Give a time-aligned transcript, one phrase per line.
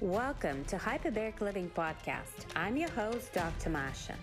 [0.00, 2.46] Welcome to Hyperbaric Living Podcast.
[2.54, 3.70] I'm your host, Dr.
[3.70, 4.14] Masha.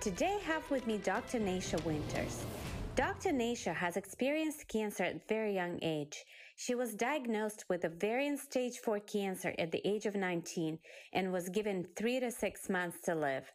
[0.00, 1.40] Today I have with me Dr.
[1.40, 2.44] Nasha Winters.
[2.94, 3.32] Dr.
[3.32, 6.24] Nasha has experienced cancer at a very young age.
[6.54, 10.78] She was diagnosed with ovarian stage 4 cancer at the age of 19
[11.12, 13.50] and was given 3 to 6 months to live.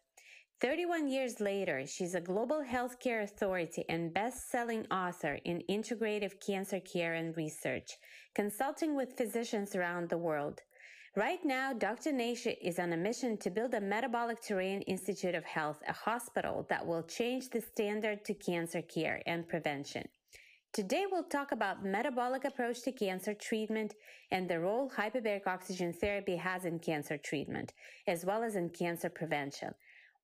[0.60, 7.14] 31 years later, she's a global healthcare authority and best-selling author in integrative cancer care
[7.14, 7.96] and research,
[8.34, 10.60] consulting with physicians around the world.
[11.14, 12.10] Right now, Dr.
[12.10, 16.64] Nasha is on a mission to build a Metabolic Terrain Institute of Health, a hospital
[16.70, 20.08] that will change the standard to cancer care and prevention.
[20.72, 23.94] Today, we'll talk about metabolic approach to cancer treatment
[24.30, 27.74] and the role hyperbaric oxygen therapy has in cancer treatment,
[28.06, 29.74] as well as in cancer prevention.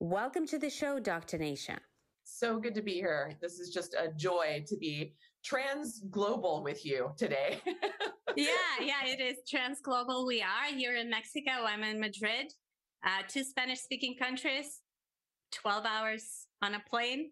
[0.01, 1.37] Welcome to the show, Dr.
[1.37, 1.81] Nasha.
[2.25, 3.37] So good to be here.
[3.43, 5.13] This is just a joy to be
[5.49, 7.61] trans global with you today.
[8.37, 8.47] yeah,
[8.81, 10.27] yeah, it is trans global.
[10.27, 11.51] We are here in Mexico.
[11.67, 12.53] I'm in Madrid,
[13.07, 14.83] uh, two Spanish speaking countries,
[15.53, 17.31] 12 hours on a plane.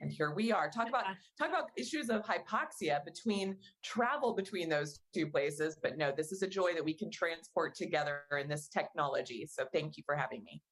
[0.00, 0.70] And here we are.
[0.70, 1.04] Talk about
[1.38, 5.78] talk about issues of hypoxia between travel between those two places.
[5.82, 9.46] But no, this is a joy that we can transport together in this technology.
[9.46, 10.62] So thank you for having me.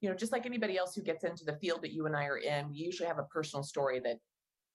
[0.00, 2.26] You know, just like anybody else who gets into the field that you and I
[2.26, 4.18] are in, we usually have a personal story that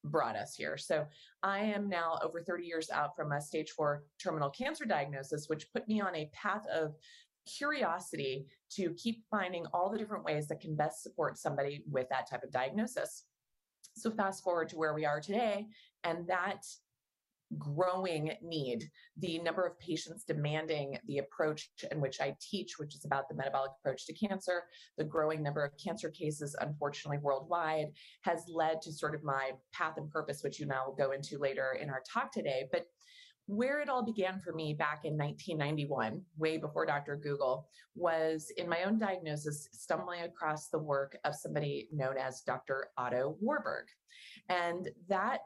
[0.03, 0.77] brought us here.
[0.77, 1.05] So
[1.43, 5.71] I am now over 30 years out from a stage four terminal cancer diagnosis, which
[5.73, 6.95] put me on a path of
[7.45, 12.29] curiosity to keep finding all the different ways that can best support somebody with that
[12.29, 13.25] type of diagnosis.
[13.95, 15.67] So fast forward to where we are today,
[16.03, 16.65] and that
[17.57, 23.05] growing need, the number of patients demanding the approach in which I teach, which is
[23.05, 24.63] about the metabolic approach to cancer,
[24.97, 27.87] the growing number of cancer cases, unfortunately, worldwide,
[28.21, 31.37] has led to sort of my path and purpose, which you I will go into
[31.37, 32.65] later in our talk today.
[32.71, 32.85] But
[33.47, 37.17] where it all began for me back in 1991, way before Dr.
[37.17, 42.87] Google, was in my own diagnosis, stumbling across the work of somebody known as Dr.
[42.97, 43.87] Otto Warburg.
[44.47, 45.41] And that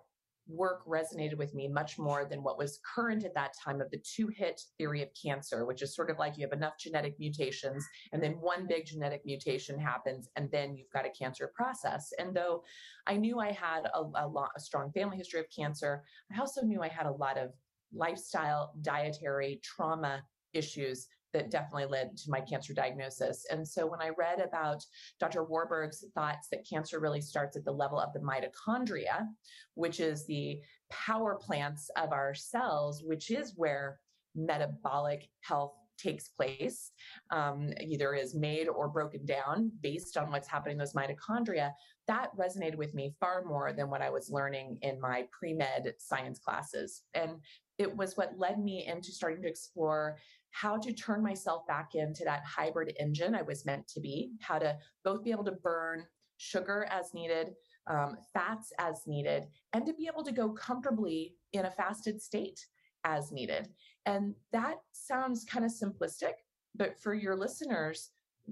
[0.47, 3.97] work resonated with me much more than what was current at that time of the
[3.97, 7.85] two hit theory of cancer, which is sort of like you have enough genetic mutations
[8.13, 12.13] and then one big genetic mutation happens and then you've got a cancer process.
[12.19, 12.63] And though
[13.07, 16.03] I knew I had a, a, lot, a strong family history of cancer,
[16.35, 17.51] I also knew I had a lot of
[17.93, 20.23] lifestyle, dietary, trauma
[20.53, 23.45] issues that definitely led to my cancer diagnosis.
[23.51, 24.81] And so when I read about
[25.19, 25.43] Dr.
[25.43, 29.27] Warburg's thoughts that cancer really starts at the level of the mitochondria,
[29.73, 33.99] which is the power plants of our cells, which is where
[34.33, 36.91] metabolic health takes place,
[37.31, 41.71] um, either is made or broken down based on what's happening in those mitochondria,
[42.07, 45.93] that resonated with me far more than what I was learning in my pre med
[45.97, 47.03] science classes.
[47.13, 47.41] And
[47.77, 50.17] it was what led me into starting to explore
[50.55, 54.57] how to turn myself back into that hybrid engine I was meant to be, how
[54.57, 56.05] to both be able to burn
[56.37, 57.51] sugar as needed,
[57.87, 62.65] um, fats as needed, and to be able to go comfortably in a fasted state
[63.03, 63.67] as needed.
[64.05, 66.35] And that sounds kind of simplistic,
[66.73, 68.11] but for your listeners,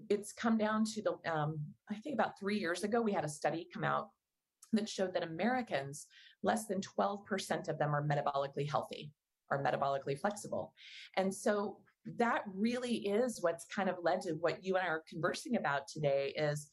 [0.09, 1.57] it's come down to the, um,
[1.89, 4.09] I think about three years ago, we had a study come out
[4.73, 6.07] that showed that Americans,
[6.41, 9.13] less than 12% of them are metabolically healthy,
[9.49, 10.73] are metabolically flexible.
[11.15, 11.77] And so
[12.17, 15.87] that really is what's kind of led to what you and I are conversing about
[15.87, 16.67] today is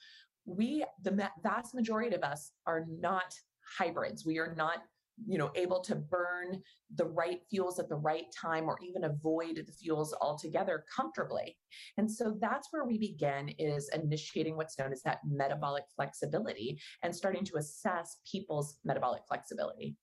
[0.45, 3.35] we, the vast majority of us are not
[3.79, 4.27] hybrids.
[4.27, 4.79] We are not
[5.27, 6.63] you know able to burn
[6.95, 11.57] the right fuels at the right time or even avoid the fuels altogether comfortably
[11.99, 17.15] and so that's where we begin is initiating what's known as that metabolic flexibility and
[17.15, 19.97] starting to assess people's metabolic flexibility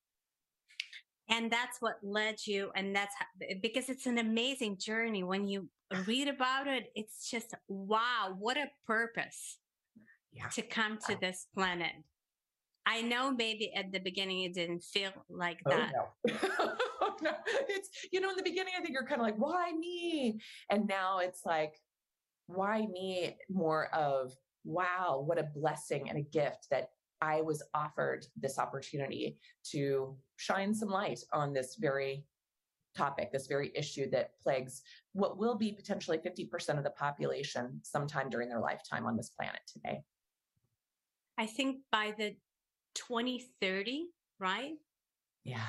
[1.30, 3.26] and that's what led you and that's how,
[3.62, 5.68] because it's an amazing journey when you
[6.06, 9.58] read about it it's just wow what a purpose
[10.32, 10.48] yeah.
[10.48, 11.92] to come to this planet
[12.88, 15.92] I know maybe at the beginning it didn't feel like oh, that.
[17.00, 17.30] Oh, no.
[17.30, 17.36] no.
[17.68, 20.40] It's, you know, in the beginning, I think you're kind of like, why me?
[20.70, 21.74] And now it's like,
[22.46, 23.36] why me?
[23.50, 24.32] More of,
[24.64, 26.88] wow, what a blessing and a gift that
[27.20, 29.38] I was offered this opportunity
[29.70, 32.24] to shine some light on this very
[32.96, 34.82] topic, this very issue that plagues
[35.12, 39.60] what will be potentially 50% of the population sometime during their lifetime on this planet
[39.72, 40.00] today.
[41.36, 42.36] I think by the
[42.94, 44.06] 2030,
[44.40, 44.72] right?
[45.44, 45.60] Yeah.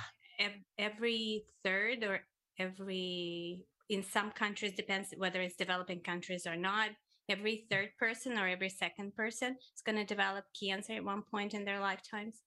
[0.78, 2.22] Every third or
[2.58, 6.90] every, in some countries, depends whether it's developing countries or not,
[7.30, 11.54] every third person or every second person is going to develop cancer at one point
[11.54, 12.42] in their lifetimes.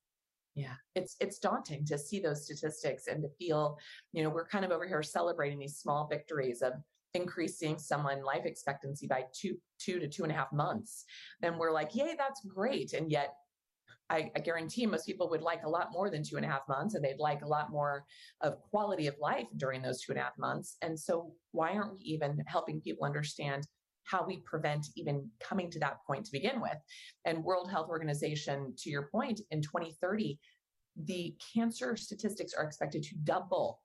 [0.55, 3.79] Yeah, it's it's daunting to see those statistics and to feel,
[4.13, 6.75] you know, we're kind of over here celebrating these small victories of
[7.15, 11.05] increasing someone life expectancy by two two to two and a half months.
[11.41, 12.93] Then we're like yay that's great.
[12.93, 13.35] And yet
[14.11, 16.69] I, I, guarantee most people would like a lot more than two and a half
[16.69, 18.05] months and they'd like a lot more
[18.43, 20.77] of quality of life during those two and a half months.
[20.83, 23.67] And so why aren't we even helping people understand
[24.05, 26.77] how we prevent even coming to that point to begin with
[27.25, 30.39] and world health organization to your point in 2030
[31.05, 33.81] the cancer statistics are expected to double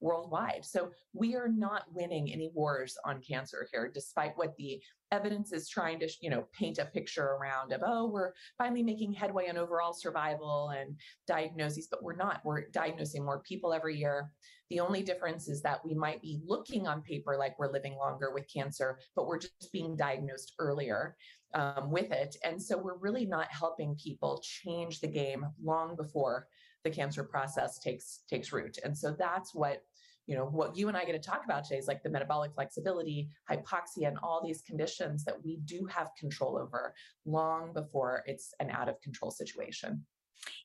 [0.00, 0.64] worldwide.
[0.64, 4.80] So we are not winning any wars on cancer here, despite what the
[5.10, 9.14] evidence is trying to, you know, paint a picture around of, oh, we're finally making
[9.14, 10.96] headway on overall survival and
[11.26, 12.42] diagnoses, but we're not.
[12.44, 14.30] We're diagnosing more people every year.
[14.70, 18.32] The only difference is that we might be looking on paper like we're living longer
[18.32, 21.16] with cancer, but we're just being diagnosed earlier
[21.54, 22.36] um, with it.
[22.44, 26.48] And so we're really not helping people change the game long before
[26.82, 28.78] the cancer process takes takes root.
[28.84, 29.82] And so that's what
[30.26, 32.54] you know what you and I get to talk about today is like the metabolic
[32.54, 36.94] flexibility, hypoxia, and all these conditions that we do have control over
[37.26, 40.04] long before it's an out of control situation.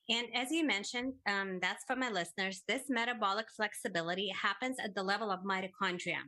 [0.08, 2.62] And as you mentioned, um, that's for my listeners.
[2.66, 6.18] This metabolic flexibility happens at the level of mitochondria.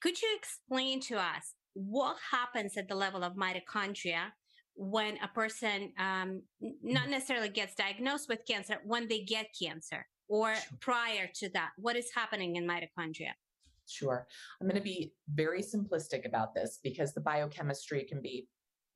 [0.00, 4.30] Could you explain to us what happens at the level of mitochondria
[4.76, 6.42] when a person um,
[6.82, 7.10] not mm.
[7.10, 10.06] necessarily gets diagnosed with cancer, when they get cancer?
[10.30, 10.78] or sure.
[10.80, 11.70] prior to that?
[11.76, 13.32] What is happening in mitochondria?
[13.86, 14.26] Sure.
[14.60, 18.46] I'm going to be very simplistic about this because the biochemistry can be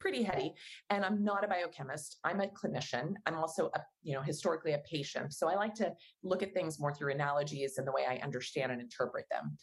[0.05, 0.53] pretty heady
[0.91, 4.83] and i'm not a biochemist i'm a clinician i'm also a you know historically a
[4.91, 5.91] patient so i like to
[6.23, 9.56] look at things more through analogies and the way i understand and interpret them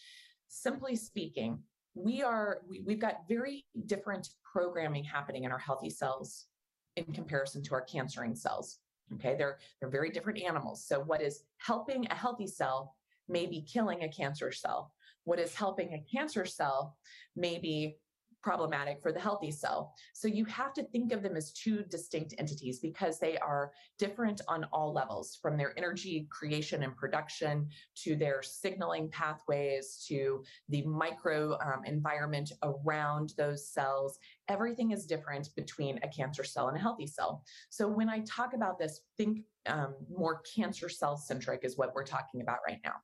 [0.47, 1.59] simply speaking
[1.93, 6.47] we are we, we've got very different programming happening in our healthy cells
[6.95, 8.79] in comparison to our cancering cells
[9.15, 10.85] Okay, they're they're very different animals.
[10.85, 12.95] So what is helping a healthy cell
[13.27, 14.91] may be killing a cancer cell.
[15.23, 16.97] What is helping a cancer cell
[17.35, 17.97] may be
[18.41, 19.93] problematic for the healthy cell.
[20.13, 24.41] So you have to think of them as two distinct entities because they are different
[24.47, 27.69] on all levels from their energy creation and production
[28.03, 34.17] to their signaling pathways to the micro um, environment around those cells.
[34.47, 37.43] Everything is different between a cancer cell and a healthy cell.
[37.69, 42.05] So when I talk about this, think um, more cancer cell centric is what we're
[42.05, 42.95] talking about right now.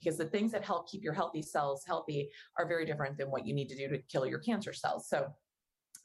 [0.00, 3.46] Because the things that help keep your healthy cells healthy are very different than what
[3.46, 5.08] you need to do to kill your cancer cells.
[5.08, 5.26] So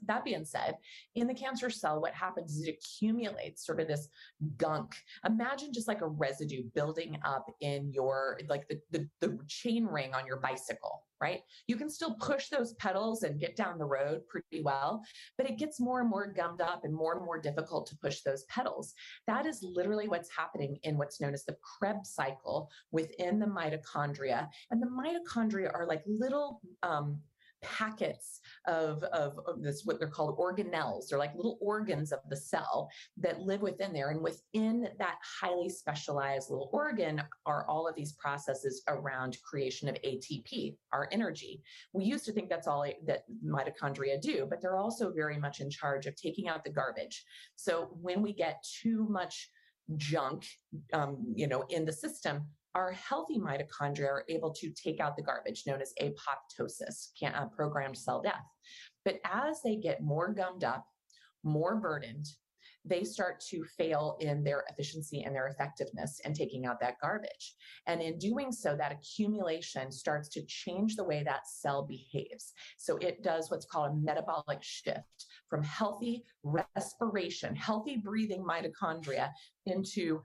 [0.06, 0.75] that being said,
[1.15, 4.09] in the cancer cell, what happens is it accumulates sort of this
[4.57, 4.95] gunk.
[5.25, 10.13] Imagine just like a residue building up in your, like the, the, the chain ring
[10.13, 11.42] on your bicycle, right?
[11.68, 15.03] You can still push those pedals and get down the road pretty well,
[15.38, 18.21] but it gets more and more gummed up and more and more difficult to push
[18.21, 18.94] those pedals.
[19.27, 24.47] That is literally what's happening in what's known as the Krebs cycle within the mitochondria.
[24.71, 27.19] And the mitochondria are like little um,
[27.62, 31.08] packets of, of, of, this, what they're called organelles.
[31.08, 34.10] They're like little organs of the cell that live within there.
[34.10, 39.96] And within that highly specialized little organ are all of these processes around creation of
[39.96, 41.62] ATP, our energy.
[41.94, 45.69] We used to think that's all that mitochondria do, but they're also very much in
[45.69, 47.24] charge of taking out the garbage.
[47.56, 49.50] So when we get too much
[49.98, 50.46] junk,
[50.94, 55.23] um, you know, in the system, our healthy mitochondria are able to take out the
[55.23, 58.45] garbage known as apoptosis, uh, programmed cell death.
[59.04, 60.85] But as they get more gummed up,
[61.44, 62.28] more burdened,
[62.83, 67.56] they start to fail in their efficiency and their effectiveness in taking out that garbage.
[67.85, 72.54] And in doing so, that accumulation starts to change the way that cell behaves.
[72.78, 79.30] So it does what's called a metabolic shift from healthy respiration, healthy breathing mitochondria
[79.68, 80.21] into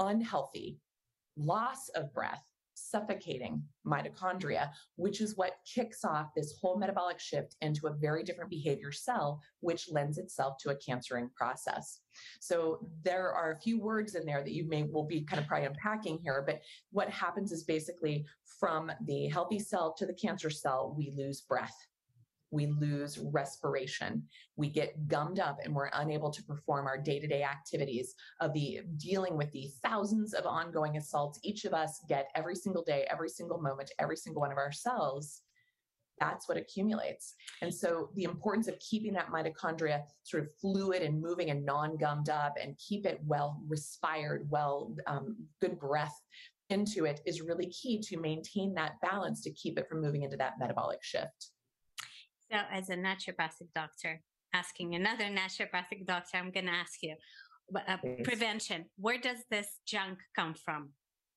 [0.00, 0.78] unhealthy
[1.36, 2.42] loss of breath,
[2.74, 8.50] suffocating mitochondria, which is what kicks off this whole metabolic shift into a very different
[8.50, 12.00] behavior cell, which lends itself to a cancering process.
[12.40, 15.46] So there are a few words in there that you may will be kind of
[15.46, 16.60] probably unpacking here, but
[16.90, 18.24] what happens is basically
[18.58, 21.76] from the healthy cell to the cancer cell, we lose breath
[22.52, 24.22] we lose respiration.
[24.56, 28.52] We get gummed up and we're unable to perform our day to day activities of
[28.52, 33.06] the dealing with the thousands of ongoing assaults each of us get every single day,
[33.10, 35.42] every single moment, every single one of ourselves.
[36.20, 37.34] That's what accumulates.
[37.62, 41.96] And so the importance of keeping that mitochondria sort of fluid and moving and non
[41.96, 46.20] gummed up and keep it well respired, well, um, good breath
[46.68, 50.36] into it is really key to maintain that balance to keep it from moving into
[50.36, 51.50] that metabolic shift.
[52.52, 54.20] So, as a naturopathic doctor,
[54.52, 57.14] asking another naturopathic doctor, I'm going to ask you
[57.74, 58.84] uh, prevention.
[58.98, 60.90] Where does this junk come from?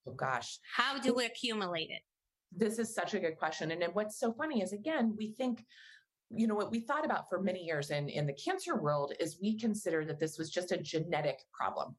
[0.07, 0.59] Oh, gosh.
[0.75, 2.01] How do we accumulate it?
[2.51, 3.71] This is such a good question.
[3.71, 5.63] And what's so funny is, again, we think
[6.31, 9.37] you know what we thought about for many years in in the cancer world is
[9.39, 11.95] we consider that this was just a genetic problem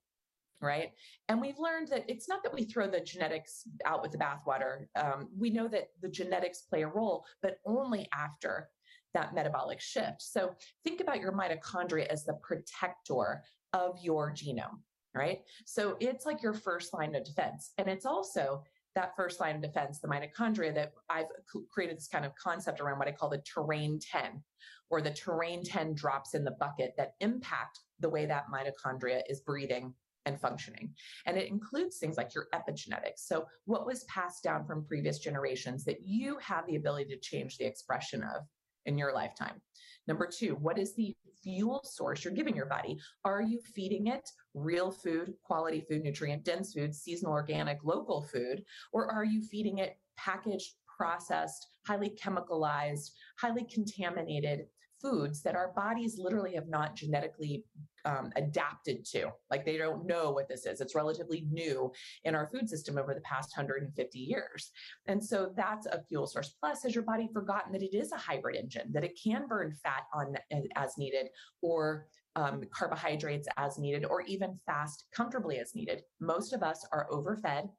[0.61, 0.90] right
[1.28, 4.87] and we've learned that it's not that we throw the genetics out with the bathwater
[4.96, 8.68] um, we know that the genetics play a role but only after
[9.16, 10.54] that metabolic shift so
[10.85, 13.42] think about your mitochondria as the protector
[13.73, 14.78] of your genome
[15.14, 18.62] right so it's like your first line of defense and it's also
[18.96, 21.26] that first line of defense, the mitochondria, that I've
[21.70, 24.42] created this kind of concept around what I call the terrain 10,
[24.90, 29.40] or the terrain 10 drops in the bucket that impact the way that mitochondria is
[29.42, 29.94] breathing
[30.25, 30.92] and functioning.
[31.26, 33.18] And it includes things like your epigenetics.
[33.18, 37.58] So, what was passed down from previous generations that you have the ability to change
[37.58, 38.42] the expression of
[38.86, 39.60] in your lifetime?
[40.08, 42.98] Number two, what is the fuel source you're giving your body?
[43.24, 48.64] Are you feeding it real food, quality food, nutrient dense food, seasonal, organic, local food?
[48.92, 54.66] Or are you feeding it packaged, processed, highly chemicalized, highly contaminated
[55.00, 57.64] foods that our bodies literally have not genetically
[58.06, 59.30] um, adapted to.
[59.50, 60.80] Like they don't know what this is.
[60.80, 61.92] It's relatively new
[62.25, 64.70] in our food system over the past 150 years.
[65.06, 66.54] And so that's a fuel source.
[66.60, 69.75] Plus, has your body forgotten that it is a hybrid engine, that it can burn
[69.82, 70.36] fat on
[70.76, 71.26] as needed
[71.60, 76.02] or um, carbohydrates as needed, or even fast comfortably as needed.
[76.20, 77.70] Most of us are overfed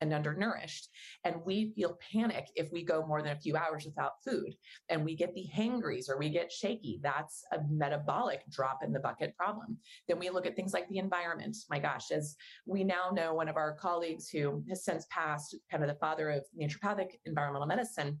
[0.00, 0.88] and undernourished.
[1.24, 4.54] And we feel panic if we go more than a few hours without food
[4.88, 7.00] and we get the hangries or we get shaky.
[7.02, 9.76] That's a metabolic drop in the bucket problem.
[10.08, 11.56] Then we look at things like the environment.
[11.68, 15.82] My gosh, as we now know, one of our colleagues who has since passed, kind
[15.82, 18.18] of the father of naturopathic environmental medicine,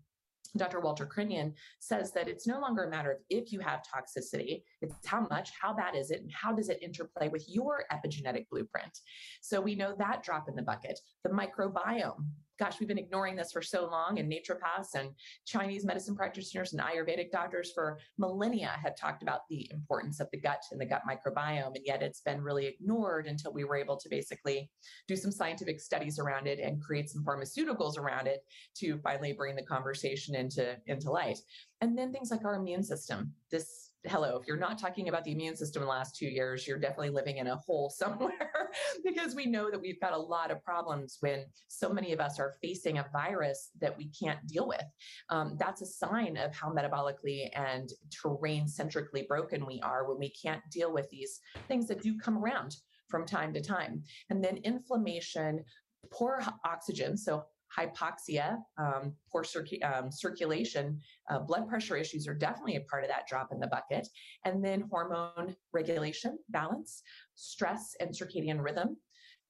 [0.56, 0.80] Dr.
[0.80, 4.94] Walter Crinnion says that it's no longer a matter of if you have toxicity, it's
[5.06, 8.98] how much, how bad is it, and how does it interplay with your epigenetic blueprint.
[9.40, 10.98] So we know that drop in the bucket.
[11.24, 12.24] The microbiome,
[12.60, 15.10] gosh, we've been ignoring this for so long, and naturopaths and
[15.46, 20.38] Chinese medicine practitioners and Ayurvedic doctors for millennia have talked about the importance of the
[20.38, 23.96] gut and the gut microbiome, and yet it's been really ignored until we were able
[23.96, 24.70] to basically
[25.08, 28.44] do some scientific studies around it and create some pharmaceuticals around it
[28.76, 31.38] to finally bring the conversation into, into light.
[31.80, 33.32] And then things like our immune system.
[33.50, 36.66] This hello, if you're not talking about the immune system in the last two years,
[36.66, 38.70] you're definitely living in a hole somewhere
[39.04, 42.38] because we know that we've got a lot of problems when so many of us
[42.38, 44.84] are facing a virus that we can't deal with.
[45.28, 50.30] Um, that's a sign of how metabolically and terrain centrically broken we are when we
[50.30, 52.76] can't deal with these things that do come around
[53.08, 54.02] from time to time.
[54.30, 55.64] And then inflammation,
[56.10, 57.44] poor oxygen, so
[57.76, 61.00] hypoxia, um, poor circu- um, circulation,
[61.30, 64.08] uh, blood pressure issues are definitely a part of that drop in the bucket.
[64.44, 67.02] And then hormone regulation, balance,
[67.34, 68.96] stress, and circadian rhythm.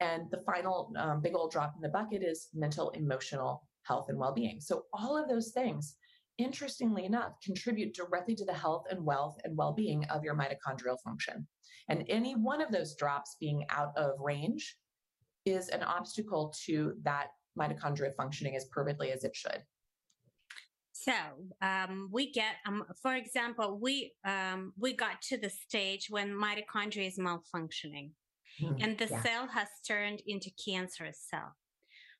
[0.00, 4.19] And the final um, big old drop in the bucket is mental, emotional health and
[4.19, 4.61] well being.
[4.61, 5.97] So, all of those things,
[6.39, 10.97] interestingly enough, contribute directly to the health and wealth and well being of your mitochondrial
[11.05, 11.47] function.
[11.89, 14.77] And any one of those drops being out of range
[15.45, 19.62] is an obstacle to that mitochondria functioning as perfectly as it should.
[20.92, 21.12] So
[21.62, 27.07] um, we get, um, for example, we um, we got to the stage when mitochondria
[27.07, 28.11] is malfunctioning,
[28.61, 29.23] mm, and the yeah.
[29.23, 31.57] cell has turned into cancerous cell.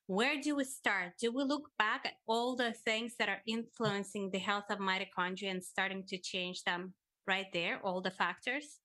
[0.07, 1.13] Where do we start?
[1.19, 5.51] Do we look back at all the things that are influencing the health of mitochondria
[5.51, 6.93] and starting to change them
[7.27, 8.80] right there, all the factors?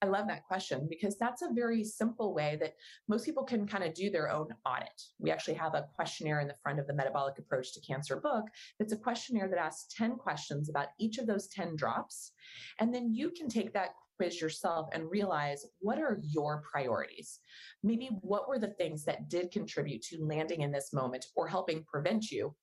[0.00, 2.74] I love that question because that's a very simple way that
[3.08, 5.02] most people can kind of do their own audit.
[5.18, 8.44] We actually have a questionnaire in the front of the Metabolic Approach to Cancer book
[8.78, 12.32] It's a questionnaire that asks 10 questions about each of those 10 drops.
[12.78, 17.40] And then you can take that quiz yourself and realize what are your priorities?
[17.82, 21.84] Maybe what were the things that did contribute to landing in this moment or helping
[21.84, 22.54] prevent you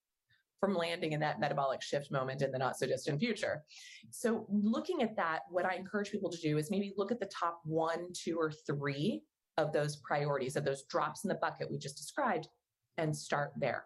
[0.66, 3.64] from landing in that metabolic shift moment in the not so distant future.
[4.10, 7.28] So, looking at that, what I encourage people to do is maybe look at the
[7.28, 9.22] top one, two, or three
[9.58, 12.48] of those priorities, of those drops in the bucket we just described,
[12.98, 13.86] and start there.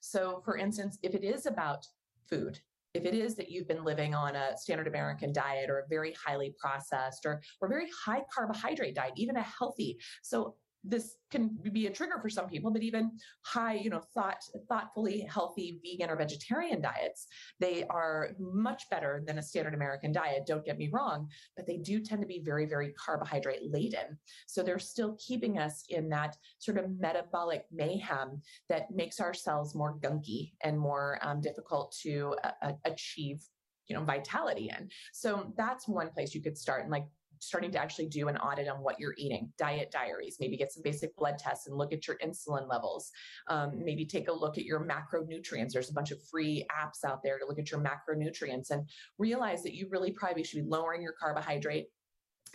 [0.00, 1.86] So, for instance, if it is about
[2.26, 2.58] food,
[2.94, 6.14] if it is that you've been living on a standard American diet or a very
[6.24, 9.98] highly processed or, or very high carbohydrate diet, even a healthy.
[10.22, 10.56] So
[10.88, 13.12] this can be a trigger for some people but even
[13.44, 17.26] high you know thought thoughtfully healthy vegan or vegetarian diets.
[17.60, 21.76] They are much better than a standard american diet don't get me wrong but they
[21.76, 24.18] do tend to be very very carbohydrate laden.
[24.46, 29.74] So they're still keeping us in that sort of metabolic mayhem that makes our cells
[29.74, 33.40] more gunky and more um, difficult to uh, achieve
[33.88, 34.88] you know vitality in.
[35.12, 37.06] So that's one place you could start and like
[37.40, 40.82] starting to actually do an audit on what you're eating, diet diaries, maybe get some
[40.82, 43.10] basic blood tests and look at your insulin levels.
[43.48, 45.72] Um, maybe take a look at your macronutrients.
[45.72, 49.62] There's a bunch of free apps out there to look at your macronutrients and realize
[49.62, 51.86] that you really probably should be lowering your carbohydrate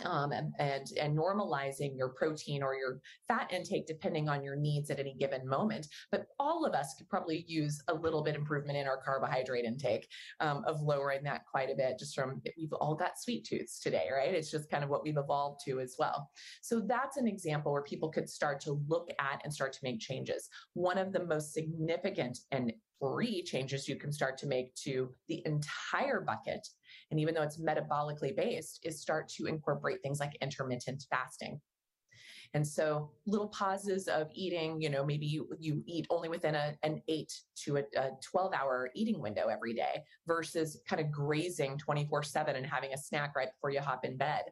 [0.06, 4.90] um, and, and, and normalizing your protein or your fat intake depending on your needs
[4.90, 5.88] at any given moment.
[6.12, 10.08] But all of us could probably use a little bit improvement in our carbohydrate intake
[10.40, 12.00] um, of lowering that quite a bit.
[12.00, 14.34] Just from we've all got sweet tooths today, right?
[14.34, 16.30] It's just kind of what we've evolved to as well.
[16.62, 20.00] So that's an example where people could start to look at and start to make
[20.00, 20.50] changes.
[20.74, 25.42] One of the most significant and free changes you can start to make to the
[25.46, 26.66] entire bucket
[27.13, 31.62] and even though it's metabolically based, is start to incorporate things like intermittent fasting.
[32.55, 36.74] And so little pauses of eating, you know, maybe you, you eat only within a,
[36.82, 37.32] an eight
[37.65, 42.55] to a, a 12 hour eating window every day versus kind of grazing 24 seven
[42.55, 44.46] and having a snack right before you hop in bed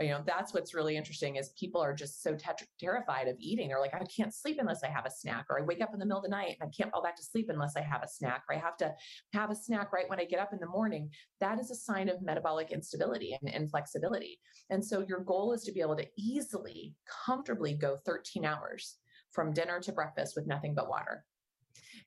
[0.00, 2.36] you know that's what's really interesting is people are just so
[2.80, 3.68] terrified of eating.
[3.68, 5.98] They're like i can't sleep unless i have a snack or i wake up in
[5.98, 8.02] the middle of the night and i can't fall back to sleep unless i have
[8.02, 8.92] a snack or i have to
[9.32, 11.10] have a snack right when i get up in the morning.
[11.40, 14.38] That is a sign of metabolic instability and inflexibility.
[14.70, 16.94] And so your goal is to be able to easily
[17.26, 18.96] comfortably go 13 hours
[19.30, 21.24] from dinner to breakfast with nothing but water.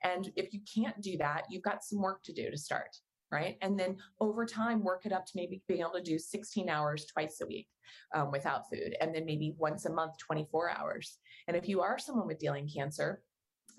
[0.03, 2.97] And if you can't do that you've got some work to do to start
[3.31, 3.57] right?
[3.61, 7.05] And then over time, work it up to maybe being able to do 16 hours
[7.05, 7.67] twice a week
[8.13, 11.17] um, without food, and then maybe once a month, 24 hours.
[11.47, 13.21] And if you are someone with dealing cancer,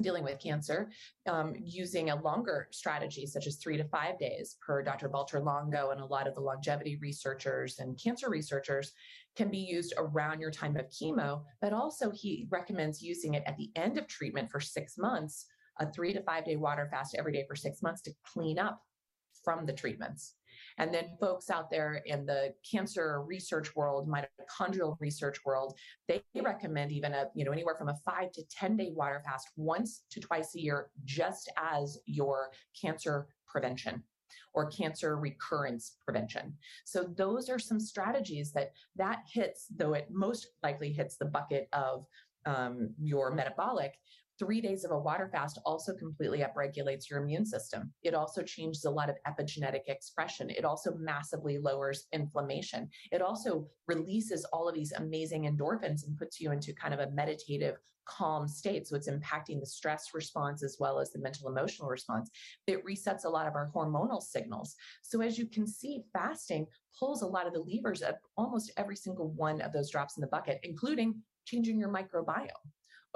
[0.00, 0.90] dealing with cancer
[1.26, 5.90] um, using a longer strategy such as three to five days per dr Valter Longo
[5.90, 8.92] and a lot of the longevity researchers and cancer researchers
[9.36, 13.56] can be used around your time of chemo but also he recommends using it at
[13.56, 15.46] the end of treatment for six months
[15.78, 18.82] a three to five day water fast every day for six months to clean up
[19.46, 20.34] from the treatments.
[20.78, 26.90] And then folks out there in the cancer research world, mitochondrial research world, they recommend
[26.90, 30.20] even a, you know, anywhere from a five to 10 day water fast once to
[30.20, 34.02] twice a year, just as your cancer prevention
[34.52, 36.54] or cancer recurrence prevention.
[36.84, 41.68] So those are some strategies that that hits, though it most likely hits the bucket
[41.72, 42.06] of
[42.44, 43.94] um, your metabolic,
[44.38, 47.92] three days of a water fast also completely upregulates your immune system.
[48.02, 50.50] It also changes a lot of epigenetic expression.
[50.50, 52.88] It also massively lowers inflammation.
[53.12, 57.10] It also releases all of these amazing endorphins and puts you into kind of a
[57.10, 58.86] meditative, calm state.
[58.86, 62.30] So it's impacting the stress response as well as the mental emotional response.
[62.66, 64.76] It resets a lot of our hormonal signals.
[65.02, 66.66] So as you can see, fasting
[66.98, 70.20] pulls a lot of the levers of almost every single one of those drops in
[70.20, 72.48] the bucket, including changing your microbiome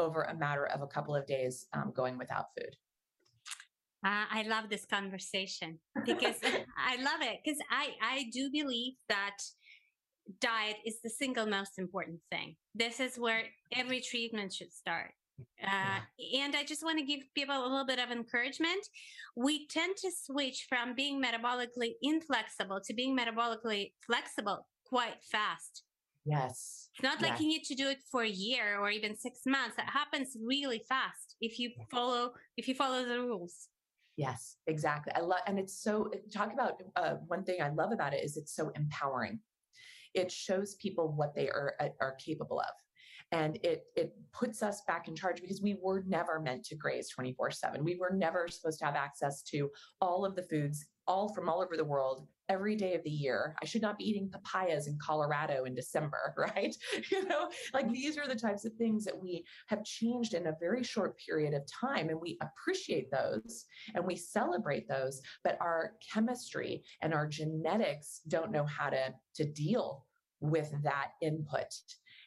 [0.00, 2.74] over a matter of a couple of days um, going without food.
[4.04, 6.36] Uh, I love this conversation because
[6.78, 9.36] I love it because I, I do believe that
[10.40, 12.56] diet is the single most important thing.
[12.74, 15.12] This is where every treatment should start.
[15.62, 16.00] Uh,
[16.36, 18.86] and I just want to give people a little bit of encouragement.
[19.36, 25.84] We tend to switch from being metabolically inflexible to being metabolically flexible quite fast.
[26.24, 26.90] Yes.
[26.94, 29.76] It's not like you need to do it for a year or even six months.
[29.76, 33.68] That happens really fast if you follow if you follow the rules.
[34.16, 35.12] Yes, exactly.
[35.16, 38.36] I love, and it's so talk about uh, one thing I love about it is
[38.36, 39.40] it's so empowering.
[40.12, 42.74] It shows people what they are uh, are capable of,
[43.32, 47.08] and it it puts us back in charge because we were never meant to graze
[47.08, 47.82] twenty four seven.
[47.82, 49.70] We were never supposed to have access to
[50.02, 53.56] all of the foods all from all over the world every day of the year.
[53.60, 56.74] I should not be eating papayas in Colorado in December, right?
[57.10, 60.56] you know, like these are the types of things that we have changed in a
[60.60, 63.64] very short period of time and we appreciate those
[63.96, 69.44] and we celebrate those, but our chemistry and our genetics don't know how to to
[69.44, 70.06] deal
[70.40, 71.74] with that input.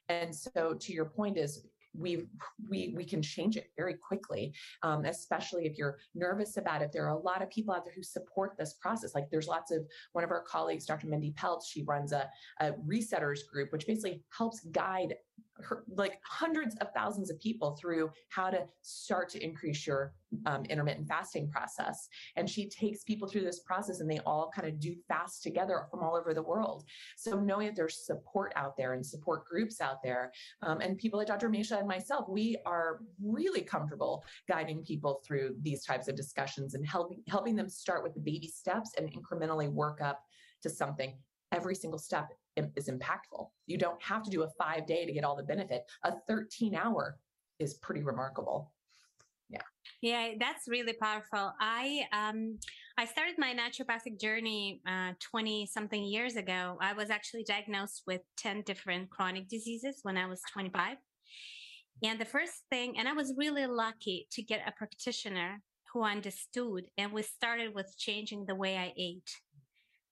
[0.10, 1.66] And so to your point is
[1.98, 2.26] we
[2.70, 6.92] we we can change it very quickly um, especially if you're nervous about it.
[6.92, 9.16] There are a lot of people out there who support this process.
[9.16, 12.30] Like there's lots of one of our colleagues dr mindy Pelz, she runs a,
[12.60, 15.16] a resetters group which basically helps guide
[15.88, 20.14] like hundreds of thousands of people through how to start to increase your
[20.46, 22.08] um, intermittent fasting process.
[22.36, 25.86] And she takes people through this process and they all kind of do fast together
[25.90, 26.84] from all over the world.
[27.18, 31.20] So knowing that there's support out there and support groups out there, um, and people
[31.20, 31.50] like Dr.
[31.50, 36.86] Misha and myself, we are really comfortable guiding people through these types of discussions and
[36.86, 40.24] helping helping them start with the baby steps and incrementally work up
[40.62, 41.18] to something
[41.52, 43.50] every single step is impactful.
[43.68, 45.84] You don't have to do a five day to get all the benefit.
[46.04, 47.18] A 13 hour
[47.60, 48.72] is pretty remarkable.
[49.50, 49.62] Yeah.
[50.02, 51.54] Yeah, that's really powerful.
[51.60, 52.60] I um
[52.98, 54.82] I started my naturopathic journey
[55.20, 56.78] 20 uh, something years ago.
[56.80, 60.98] I was actually diagnosed with 10 different chronic diseases when I was 25.
[62.04, 65.62] And the first thing, and I was really lucky to get a practitioner
[65.92, 69.30] who understood, and we started with changing the way I ate.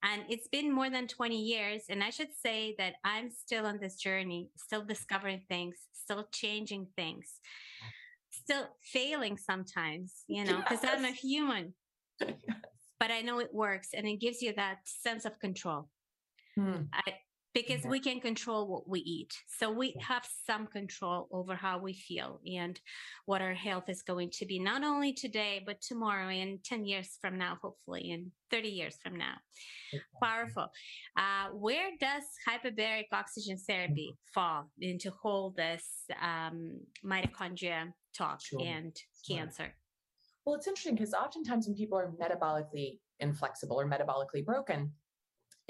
[0.02, 1.82] And it's been more than 20 years.
[1.88, 6.88] And I should say that I'm still on this journey, still discovering things, still changing
[6.96, 7.38] things,
[8.30, 10.94] still failing sometimes, you know, because yes.
[10.96, 11.74] I'm a human.
[12.20, 12.32] Yes.
[13.00, 15.88] But I know it works and it gives you that sense of control.
[16.54, 16.82] Hmm.
[16.92, 17.02] I,
[17.54, 19.34] because we can control what we eat.
[19.58, 22.80] So we have some control over how we feel and
[23.26, 27.18] what our health is going to be, not only today, but tomorrow and 10 years
[27.20, 29.34] from now, hopefully, and 30 years from now.
[30.22, 30.68] Powerful.
[31.16, 35.84] Uh, where does hyperbaric oxygen therapy fall into whole this
[36.22, 38.60] um, mitochondria talk sure.
[38.62, 38.96] and
[39.28, 39.74] cancer?
[40.44, 44.92] Well, it's interesting because oftentimes when people are metabolically inflexible or metabolically broken,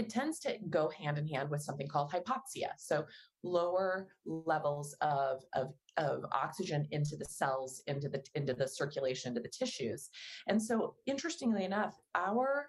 [0.02, 2.70] it tends to go hand in hand with something called hypoxia.
[2.76, 3.04] So
[3.44, 9.40] lower levels of, of, of oxygen into the cells, into the, into the circulation, into
[9.40, 10.10] the tissues.
[10.48, 12.68] And so interestingly enough, our,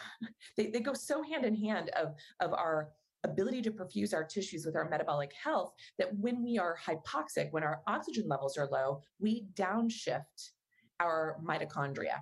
[0.56, 2.90] they, they go so hand in hand of, of our
[3.24, 7.62] ability to perfuse our tissues with our metabolic health that when we are hypoxic, when
[7.62, 10.50] our oxygen levels are low, we downshift
[11.00, 12.20] our mitochondria.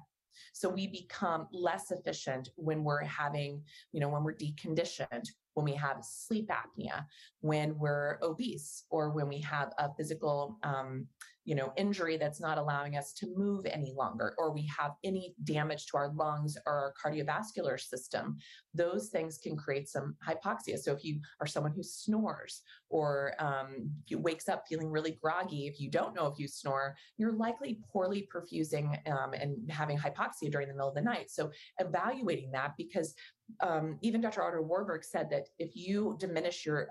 [0.53, 5.75] So we become less efficient when we're having, you know, when we're deconditioned, when we
[5.75, 7.05] have sleep apnea,
[7.41, 11.07] when we're obese, or when we have a physical, um,
[11.45, 15.35] you know, injury that's not allowing us to move any longer, or we have any
[15.43, 18.39] damage to our lungs or our cardiovascular system,
[18.75, 20.79] those things can create some hypoxia.
[20.79, 25.81] So if you are someone who snores or um, wakes up feeling really groggy, if
[25.81, 30.69] you don't know if you snore, you're likely poorly perfusing um, and having hypoxia during
[30.69, 31.29] the middle of the night.
[31.29, 33.15] So evaluating that because
[33.61, 34.43] um, even Dr.
[34.43, 36.89] Otto Warburg said that if you diminish your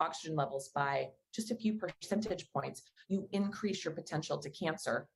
[0.00, 5.08] oxygen levels by just a few percentage points, you increase your potential to cancer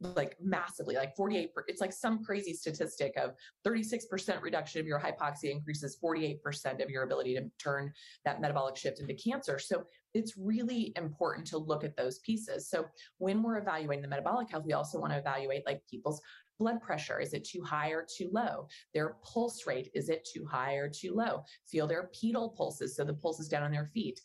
[0.00, 3.34] like massively, like 48, it's like some crazy statistic of
[3.66, 7.92] 36% reduction of your hypoxia increases 48% of your ability to turn
[8.24, 9.58] that metabolic shift into cancer.
[9.58, 12.68] So it's really important to look at those pieces.
[12.68, 12.86] So
[13.18, 16.22] when we're evaluating the metabolic health, we also want to evaluate like people's
[16.60, 17.18] blood pressure.
[17.18, 18.68] Is it too high or too low?
[18.94, 21.42] Their pulse rate, is it too high or too low?
[21.66, 24.20] Feel their pedal pulses, so the pulses down on their feet.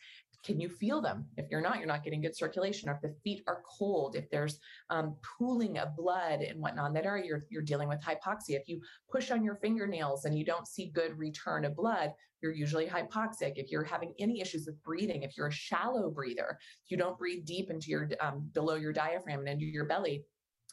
[0.45, 1.25] Can you feel them?
[1.37, 2.87] If you're not, you're not getting good circulation.
[2.87, 4.59] Or if the feet are cold, if there's
[4.91, 8.59] um, pooling of blood and whatnot, in that area you're, you're dealing with hypoxia.
[8.59, 8.79] If you
[9.11, 13.53] push on your fingernails and you don't see good return of blood, you're usually hypoxic.
[13.55, 17.43] If you're having any issues with breathing, if you're a shallow breather, you don't breathe
[17.45, 20.25] deep into your um, below your diaphragm and into your belly,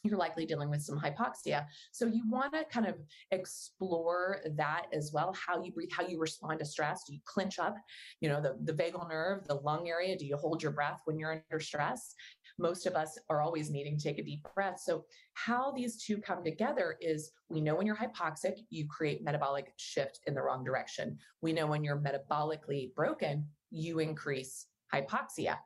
[0.04, 1.66] you're likely dealing with some hypoxia.
[1.92, 2.96] So you want to kind of
[3.30, 5.34] explore that as well.
[5.34, 7.04] How you breathe, how you respond to stress.
[7.04, 7.76] Do you clench up,
[8.20, 10.16] you know, the, the vagal nerve, the lung area?
[10.16, 12.14] Do you hold your breath when you're under stress?
[12.58, 14.80] Most of us are always needing to take a deep breath.
[14.80, 19.72] So how these two come together is we know when you're hypoxic, you create metabolic
[19.76, 21.16] shift in the wrong direction.
[21.40, 25.58] We know when you're metabolically broken, you increase hypoxia.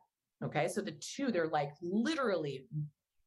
[0.44, 2.66] Okay, so the two, they're like literally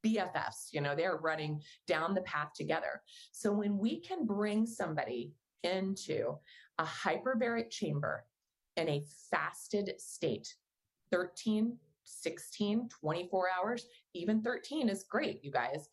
[0.05, 3.01] BFFs, you know, they're running down the path together.
[3.31, 5.33] So when we can bring somebody
[5.63, 6.35] into
[6.77, 8.25] a hyperbaric chamber
[8.77, 10.53] in a fasted state,
[11.11, 15.89] 13, 16, 24 hours, even 13 is great, you guys.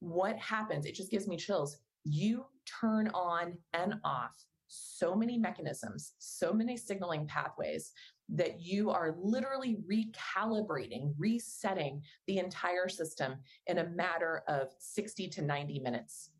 [0.00, 0.86] What happens?
[0.86, 1.78] It just gives me chills.
[2.04, 2.46] You
[2.80, 4.32] turn on and off
[4.68, 7.92] so many mechanisms, so many signaling pathways
[8.28, 13.36] that you are literally recalibrating, resetting the entire system
[13.66, 16.30] in a matter of 60 to 90 minutes.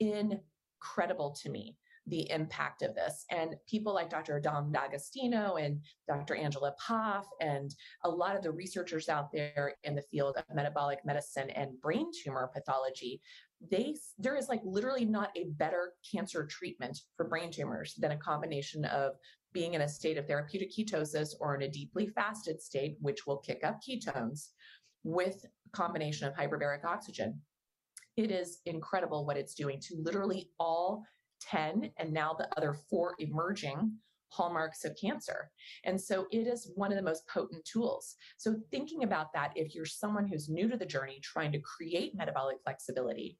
[0.00, 1.76] Incredible to me
[2.08, 3.24] the impact of this.
[3.30, 4.40] And people like Dr.
[4.40, 6.34] Dom D'Agostino and Dr.
[6.34, 11.00] Angela Poff and a lot of the researchers out there in the field of metabolic
[11.04, 13.20] medicine and brain tumor pathology,
[13.70, 18.16] they there is like literally not a better cancer treatment for brain tumors than a
[18.16, 19.14] combination of
[19.52, 23.38] being in a state of therapeutic ketosis or in a deeply fasted state, which will
[23.38, 24.48] kick up ketones
[25.04, 27.40] with combination of hyperbaric oxygen.
[28.16, 31.04] It is incredible what it's doing to literally all
[31.40, 33.92] 10 and now the other four emerging
[34.30, 35.50] hallmarks of cancer.
[35.84, 38.16] And so it is one of the most potent tools.
[38.36, 42.14] So thinking about that, if you're someone who's new to the journey, trying to create
[42.14, 43.38] metabolic flexibility,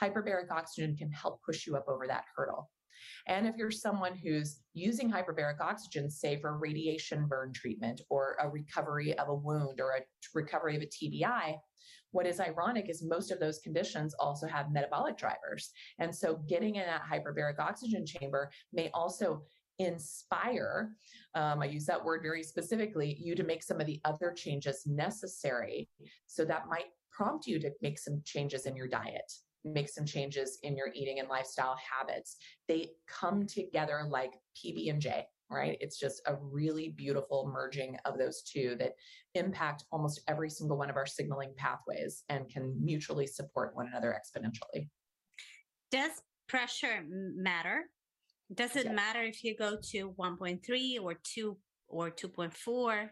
[0.00, 2.70] hyperbaric oxygen can help push you up over that hurdle.
[3.26, 8.48] And if you're someone who's using hyperbaric oxygen, say for radiation burn treatment or a
[8.48, 10.00] recovery of a wound or a
[10.34, 11.56] recovery of a TBI,
[12.14, 15.72] what is ironic is most of those conditions also have metabolic drivers.
[15.98, 19.42] And so getting in that hyperbaric oxygen chamber may also
[19.80, 20.92] inspire,
[21.34, 24.84] um, I use that word very specifically, you to make some of the other changes
[24.86, 25.88] necessary.
[26.26, 29.32] So that might prompt you to make some changes in your diet,
[29.64, 32.36] make some changes in your eating and lifestyle habits.
[32.68, 35.76] They come together like PB and J right?
[35.80, 38.92] It's just a really beautiful merging of those two that
[39.34, 44.16] impact almost every single one of our signaling pathways and can mutually support one another
[44.18, 44.88] exponentially.
[45.90, 46.12] Does
[46.48, 47.84] pressure matter?
[48.52, 51.56] Does it matter if you go to 1.3 or 2
[51.88, 53.08] or 2.4?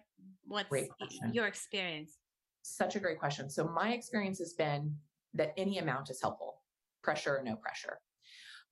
[0.46, 0.88] What's
[1.32, 2.18] your experience?
[2.62, 3.50] Such a great question.
[3.50, 4.94] So, my experience has been
[5.34, 6.56] that any amount is helpful,
[7.02, 7.98] pressure or no pressure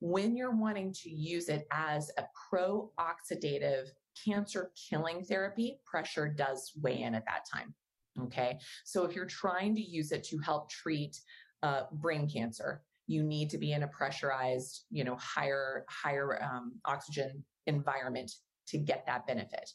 [0.01, 3.89] when you're wanting to use it as a pro oxidative
[4.25, 7.75] cancer killing therapy, pressure does weigh in at that time.
[8.23, 8.59] Okay.
[8.85, 11.21] So if you're trying to use it to help treat
[11.63, 16.73] uh, brain cancer, you need to be in a pressurized, you know, higher, higher um,
[16.85, 18.31] oxygen environment
[18.69, 19.71] to get that benefit.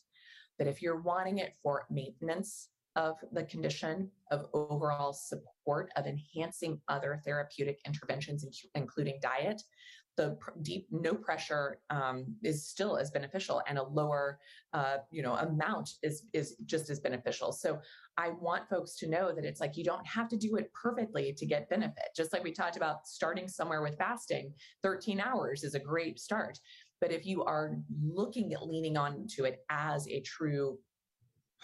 [0.57, 6.79] But if you're wanting it for maintenance of the condition, of overall support, of enhancing
[6.88, 9.62] other therapeutic interventions, including diet,
[10.17, 14.39] the deep no pressure um, is still as beneficial and a lower
[14.73, 17.51] uh, you know amount is is just as beneficial.
[17.51, 17.79] So
[18.17, 21.34] i want folks to know that it's like you don't have to do it perfectly
[21.38, 22.05] to get benefit.
[22.15, 24.53] Just like we talked about starting somewhere with fasting
[24.84, 26.58] 13 hours is a great start.
[27.01, 30.79] But if you are looking at leaning on to it as a true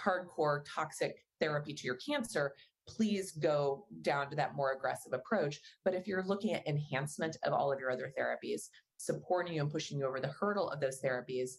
[0.03, 2.53] hardcore toxic therapy to your cancer
[2.87, 5.59] please go down to that more aggressive approach.
[5.85, 9.71] But if you're looking at enhancement of all of your other therapies, supporting you and
[9.71, 11.51] pushing you over the hurdle of those therapies,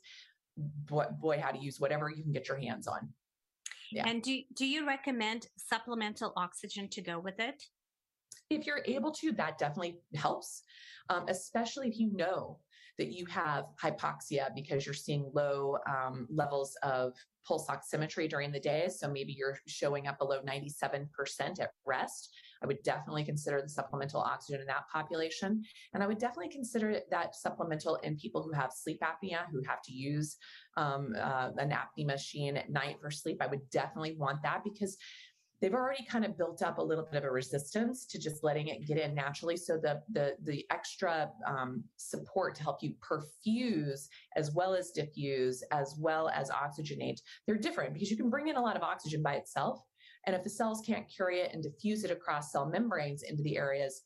[0.56, 3.08] boy, boy how to use whatever you can get your hands on.
[3.90, 4.08] Yeah.
[4.08, 7.62] And do, do you recommend supplemental oxygen to go with it?
[8.48, 10.62] If you're able to, that definitely helps,
[11.08, 12.58] um, especially if you know
[12.98, 17.14] that you have hypoxia because you're seeing low um, levels of
[17.46, 18.88] pulse oximetry during the day.
[18.88, 21.08] So maybe you're showing up below 97%
[21.60, 22.34] at rest.
[22.62, 25.62] I would definitely consider the supplemental oxygen in that population.
[25.94, 29.82] And I would definitely consider that supplemental in people who have sleep apnea, who have
[29.82, 30.36] to use
[30.76, 33.38] um, uh, an apnea machine at night for sleep.
[33.40, 34.96] I would definitely want that because
[35.62, 38.66] they've already kind of built up a little bit of a resistance to just letting
[38.66, 39.56] it get in naturally.
[39.56, 45.62] So the the the extra um, support to help you perfuse as well as diffuse
[45.70, 49.22] as well as oxygenate, they're different because you can bring in a lot of oxygen
[49.22, 49.80] by itself,
[50.26, 53.56] and if the cells can't carry it and diffuse it across cell membranes into the
[53.56, 54.02] areas.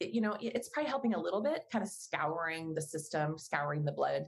[0.00, 3.92] You know, it's probably helping a little bit, kind of scouring the system, scouring the
[3.92, 4.24] blood,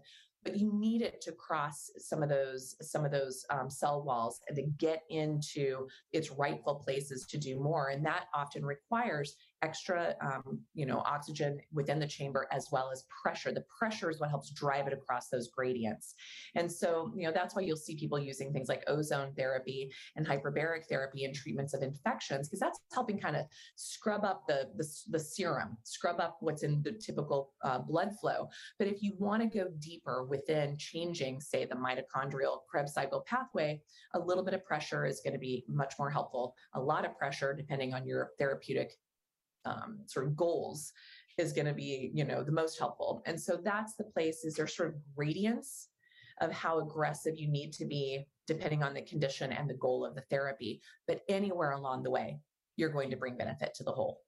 [0.47, 4.41] but you need it to cross some of those some of those um, cell walls
[4.49, 10.14] and to get into its rightful places to do more and that often requires extra,
[10.21, 13.53] um, you know, oxygen within the chamber as well as pressure.
[13.53, 16.14] The pressure is what helps drive it across those gradients.
[16.55, 20.27] And so, you know, that's why you'll see people using things like ozone therapy and
[20.27, 24.87] hyperbaric therapy in treatments of infections, because that's helping kind of scrub up the, the,
[25.09, 28.49] the, serum, scrub up what's in the typical uh, blood flow.
[28.79, 33.81] But if you want to go deeper within changing, say, the mitochondrial Krebs cycle pathway,
[34.14, 36.55] a little bit of pressure is going to be much more helpful.
[36.75, 38.92] A lot of pressure, depending on your therapeutic
[39.67, 40.93] um, sort of goals
[41.39, 43.23] is going to be you know the most helpful.
[43.27, 45.89] And so that's the place is there sort of gradients
[46.41, 50.15] of how aggressive you need to be depending on the condition and the goal of
[50.15, 52.39] the therapy but anywhere along the way
[52.77, 54.21] you're going to bring benefit to the whole.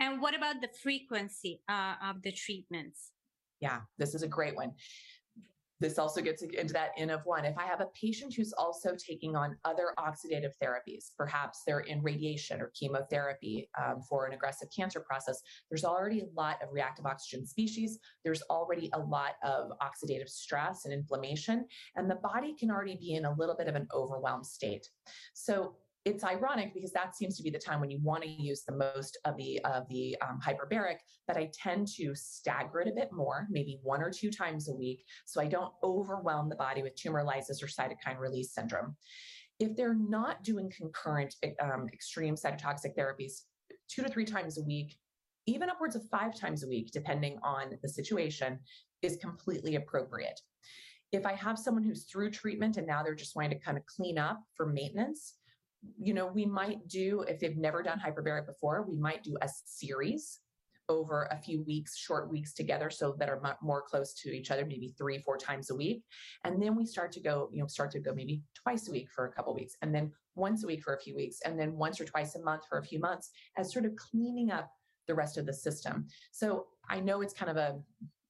[0.00, 3.12] And what about the frequency uh, of the treatments?
[3.60, 4.72] Yeah this is a great one
[5.84, 7.44] this also gets into that N of one.
[7.44, 12.02] If I have a patient who's also taking on other oxidative therapies, perhaps they're in
[12.02, 17.04] radiation or chemotherapy um, for an aggressive cancer process, there's already a lot of reactive
[17.04, 17.98] oxygen species.
[18.24, 21.66] There's already a lot of oxidative stress and inflammation,
[21.96, 24.88] and the body can already be in a little bit of an overwhelmed state.
[25.34, 28.62] So it's ironic because that seems to be the time when you want to use
[28.64, 32.94] the most of the of the um, hyperbaric but i tend to stagger it a
[32.94, 36.82] bit more maybe one or two times a week so i don't overwhelm the body
[36.82, 38.96] with tumor lysis or cytokine release syndrome.
[39.60, 43.42] If they're not doing concurrent um, extreme cytotoxic therapies
[43.88, 44.96] two to three times a week
[45.46, 48.58] even upwards of five times a week depending on the situation
[49.02, 50.40] is completely appropriate.
[51.12, 53.86] If i have someone who's through treatment and now they're just wanting to kind of
[53.86, 55.34] clean up for maintenance
[55.98, 59.48] you know, we might do, if they've never done hyperbaric before, we might do a
[59.64, 60.40] series
[60.90, 64.66] over a few weeks, short weeks together, so that are more close to each other,
[64.66, 66.02] maybe three, four times a week.
[66.44, 69.08] And then we start to go, you know, start to go maybe twice a week
[69.10, 71.76] for a couple weeks, and then once a week for a few weeks, and then
[71.76, 74.70] once or twice a month for a few months, as sort of cleaning up
[75.06, 76.06] the rest of the system.
[76.32, 77.78] So I know it's kind of a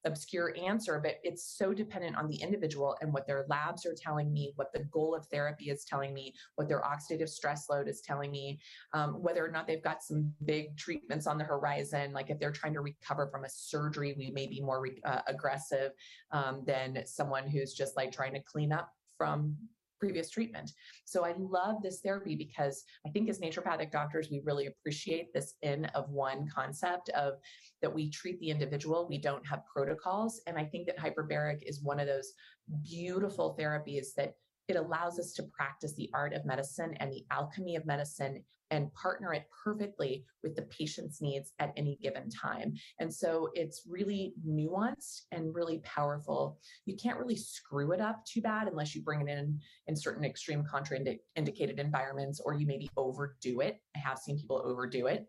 [0.04, 4.32] obscure answer, but it's so dependent on the individual and what their labs are telling
[4.32, 8.00] me, what the goal of therapy is telling me, what their oxidative stress load is
[8.00, 8.58] telling me,
[8.92, 12.12] um, whether or not they've got some big treatments on the horizon.
[12.12, 15.20] Like if they're trying to recover from a surgery, we may be more re- uh,
[15.26, 15.92] aggressive
[16.32, 19.56] um, than someone who's just like trying to clean up from
[20.04, 20.72] previous treatment.
[21.06, 25.54] So I love this therapy because I think as naturopathic doctors, we really appreciate this
[25.62, 27.34] N of one concept of
[27.80, 30.42] that we treat the individual, we don't have protocols.
[30.46, 32.34] And I think that hyperbaric is one of those
[32.82, 34.34] beautiful therapies that
[34.68, 38.42] it allows us to practice the art of medicine and the alchemy of medicine
[38.74, 42.74] and partner it perfectly with the patient's needs at any given time.
[42.98, 46.58] And so it's really nuanced and really powerful.
[46.84, 50.24] You can't really screw it up too bad unless you bring it in in certain
[50.24, 53.80] extreme contraindicated environments or you maybe overdo it.
[53.94, 55.28] I have seen people overdo it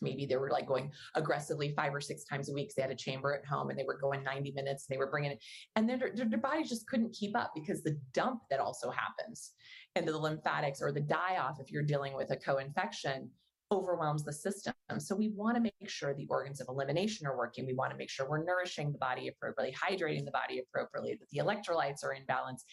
[0.00, 2.72] maybe they were like going aggressively five or six times a week.
[2.74, 4.86] They had a chamber at home and they were going 90 minutes.
[4.88, 5.44] and They were bringing it,
[5.76, 9.52] and then their, their body just couldn't keep up because the dump that also happens
[9.96, 13.30] into the lymphatics or the die off if you're dealing with a co-infection
[13.70, 14.74] overwhelms the system.
[14.98, 17.66] So we want to make sure the organs of elimination are working.
[17.66, 21.28] We want to make sure we're nourishing the body appropriately, hydrating the body appropriately, that
[21.30, 22.64] the electrolytes are in balance.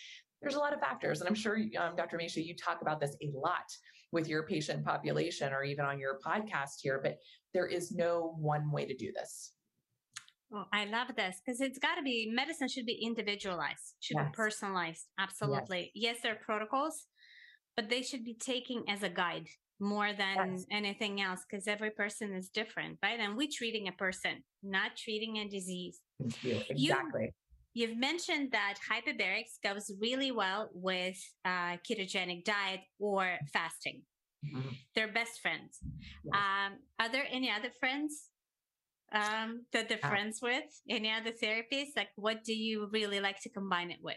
[0.41, 2.17] There's a lot of factors, and I'm sure um, Dr.
[2.17, 3.65] Mesha, you talk about this a lot
[4.11, 7.17] with your patient population or even on your podcast here, but
[7.53, 9.53] there is no one way to do this.
[10.53, 14.27] Oh, I love this because it's got to be medicine should be individualized, should yes.
[14.27, 15.05] be personalized.
[15.17, 15.91] Absolutely.
[15.95, 16.15] Yes.
[16.15, 17.05] yes, there are protocols,
[17.77, 19.47] but they should be taken as a guide
[19.79, 20.65] more than yes.
[20.69, 23.19] anything else because every person is different, right?
[23.19, 25.99] And we're treating a person, not treating a disease.
[26.19, 26.75] Exactly.
[26.75, 27.29] You,
[27.79, 34.01] have mentioned that hyperbarics goes really well with uh, ketogenic diet or fasting.
[34.45, 34.69] Mm-hmm.
[34.95, 35.79] They're best friends.
[36.23, 36.33] Yes.
[36.33, 38.25] Um, are there any other friends
[39.13, 40.63] um, that they're uh, friends with?
[40.89, 41.89] Any other therapies?
[41.95, 44.15] Like, what do you really like to combine it with?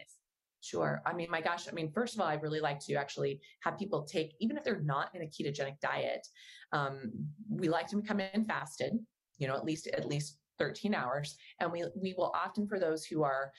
[0.61, 1.01] Sure.
[1.05, 3.77] I mean, my gosh, I mean, first of all, I really like to actually have
[3.77, 6.27] people take, even if they're not in a ketogenic diet,
[6.71, 7.11] um,
[7.47, 8.97] we like to come in fasted,
[9.37, 11.37] you know, at least, at least 13 hours.
[11.59, 13.51] And we, we will often, for those who are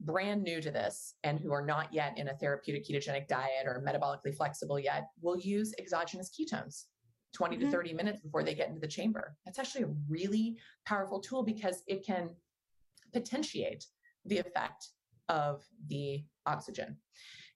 [0.00, 3.84] brand new to this and who are not yet in a therapeutic ketogenic diet or
[3.86, 6.84] metabolically flexible yet, will use exogenous ketones.
[7.34, 7.66] 20 mm-hmm.
[7.66, 9.36] to 30 minutes before they get into the chamber.
[9.44, 12.30] That's actually a really powerful tool because it can
[13.12, 13.86] potentiate
[14.24, 14.88] the effect
[15.28, 16.96] of the oxygen.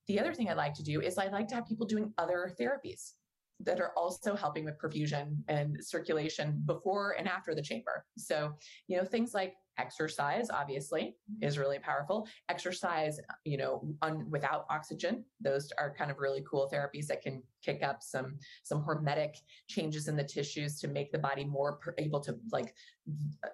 [0.08, 2.52] The other thing I like to do is I like to have people doing other
[2.58, 3.12] therapies
[3.60, 8.04] that are also helping with perfusion and circulation before and after the chamber.
[8.16, 8.52] So,
[8.86, 12.26] you know, things like exercise obviously is really powerful.
[12.48, 17.42] Exercise you know un, without oxygen those are kind of really cool therapies that can
[17.62, 19.36] kick up some some hormetic
[19.68, 22.74] changes in the tissues to make the body more per, able to like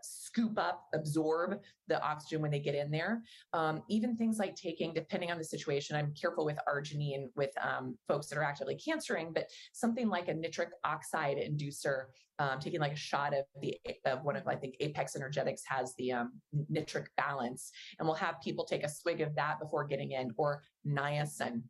[0.03, 3.23] scoop up absorb the oxygen when they get in there.
[3.53, 7.97] Um, even things like taking depending on the situation i'm careful with arginine with um,
[8.09, 12.05] folks that are actively cancering but something like a nitric oxide inducer
[12.39, 15.95] um, taking like a shot of the of one of I think Apex Energetics has
[15.99, 16.33] the um,
[16.69, 20.63] nitric balance, and we'll have people take a swig of that before getting in, or
[20.87, 21.63] niacin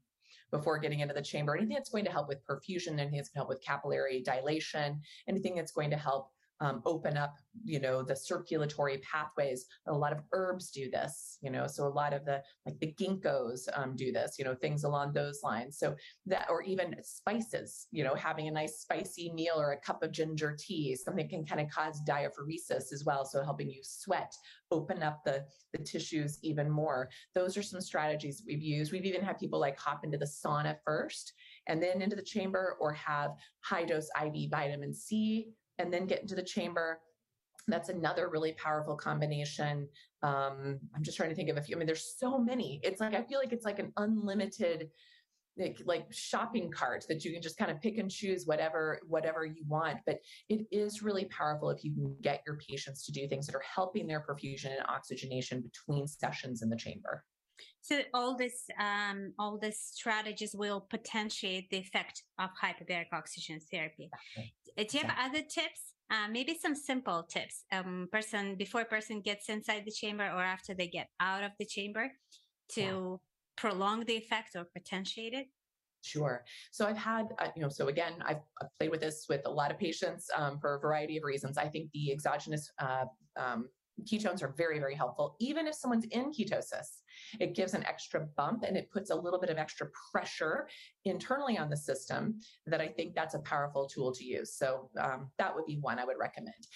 [0.50, 1.56] before getting into the chamber.
[1.56, 5.00] Anything that's going to help with perfusion, anything that's going to help with capillary dilation,
[5.28, 9.66] anything that's going to help um, open up, you know, the circulatory pathways.
[9.86, 12.94] A lot of herbs do this, you know, so a lot of the like the
[12.98, 15.78] ginkgos um, do this, you know, things along those lines.
[15.78, 20.02] So that, or even spices, you know, having a nice spicy meal or a cup
[20.02, 23.24] of ginger tea, something can kind of cause diaphoresis as well.
[23.24, 24.32] So helping you sweat,
[24.70, 27.10] open up the the tissues even more.
[27.34, 28.92] Those are some strategies we've used.
[28.92, 31.32] We've even had people like hop into the sauna first
[31.66, 36.22] and then into the chamber or have high dose IV vitamin C and then get
[36.22, 37.00] into the chamber.
[37.66, 39.88] That's another really powerful combination.
[40.22, 41.76] Um, I'm just trying to think of a few.
[41.76, 42.80] I mean, there's so many.
[42.82, 44.90] It's like I feel like it's like an unlimited
[45.56, 49.44] like, like shopping cart that you can just kind of pick and choose whatever whatever
[49.44, 53.28] you want but it is really powerful if you can get your patients to do
[53.28, 57.22] things that are helping their perfusion and oxygenation between sessions in the chamber
[57.84, 64.08] so all this, um, all these strategies will potentiate the effect of hyperbaric oxygen therapy.
[64.38, 65.92] Uh, do you have other tips?
[66.10, 67.64] Uh, maybe some simple tips.
[67.72, 71.50] Um, person before a person gets inside the chamber or after they get out of
[71.58, 72.10] the chamber
[72.70, 73.16] to yeah.
[73.58, 75.48] prolong the effect or potentiate it.
[76.00, 76.42] Sure.
[76.70, 79.50] So I've had, uh, you know, so again, I've, I've, played with this with a
[79.50, 81.58] lot of patients um, for a variety of reasons.
[81.58, 83.04] I think the exogenous uh,
[83.36, 83.68] um,
[84.02, 85.36] ketones are very, very helpful.
[85.38, 87.00] Even if someone's in ketosis,
[87.40, 90.68] it gives an extra bump and it puts a little bit of extra pressure
[91.04, 94.52] internally on the system that I think that's a powerful tool to use.
[94.54, 96.66] So um, that would be one I would recommend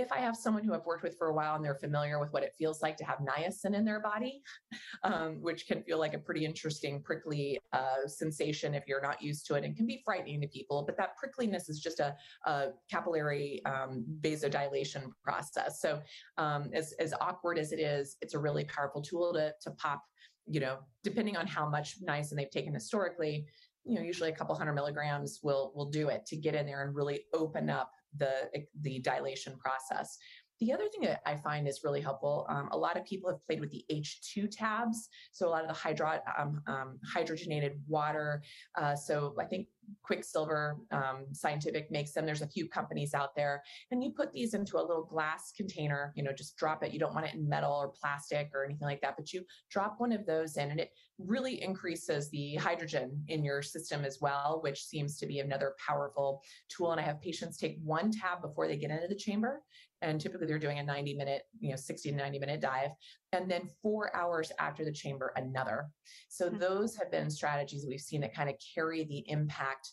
[0.00, 2.32] if I have someone who I've worked with for a while and they're familiar with
[2.32, 4.42] what it feels like to have niacin in their body,
[5.04, 9.46] um, which can feel like a pretty interesting prickly uh, sensation if you're not used
[9.46, 12.14] to it and can be frightening to people, but that prickliness is just a,
[12.46, 15.80] a capillary um, vasodilation process.
[15.80, 16.00] So
[16.38, 20.02] um, as, as awkward as it is, it's a really powerful tool to, to pop,
[20.46, 23.46] you know, depending on how much niacin they've taken historically,
[23.86, 26.82] you know, usually a couple hundred milligrams will will do it to get in there
[26.82, 28.48] and really open up the,
[28.80, 30.18] the dilation process.
[30.60, 33.44] The other thing that I find is really helpful, um, a lot of people have
[33.46, 35.08] played with the H2 tabs.
[35.32, 38.42] So a lot of the hydro, um, um, hydrogenated water.
[38.74, 39.68] Uh, so I think
[40.02, 42.26] Quicksilver um, Scientific makes them.
[42.26, 46.12] There's a few companies out there, and you put these into a little glass container.
[46.16, 46.92] You know, just drop it.
[46.92, 49.96] You don't want it in metal or plastic or anything like that, but you drop
[49.98, 54.60] one of those in, and it really increases the hydrogen in your system as well,
[54.62, 56.92] which seems to be another powerful tool.
[56.92, 59.62] And I have patients take one tab before they get into the chamber,
[60.02, 62.90] and typically they're doing a 90 minute, you know, 60 to 90 minute dive,
[63.36, 65.86] and then four hours after the chamber, another.
[66.28, 66.58] So mm-hmm.
[66.58, 69.92] those have been strategies we've seen that kind of carry the impact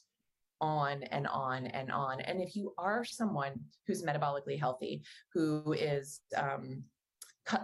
[0.61, 2.21] on and on and on.
[2.21, 6.83] And if you are someone who's metabolically healthy, who is um,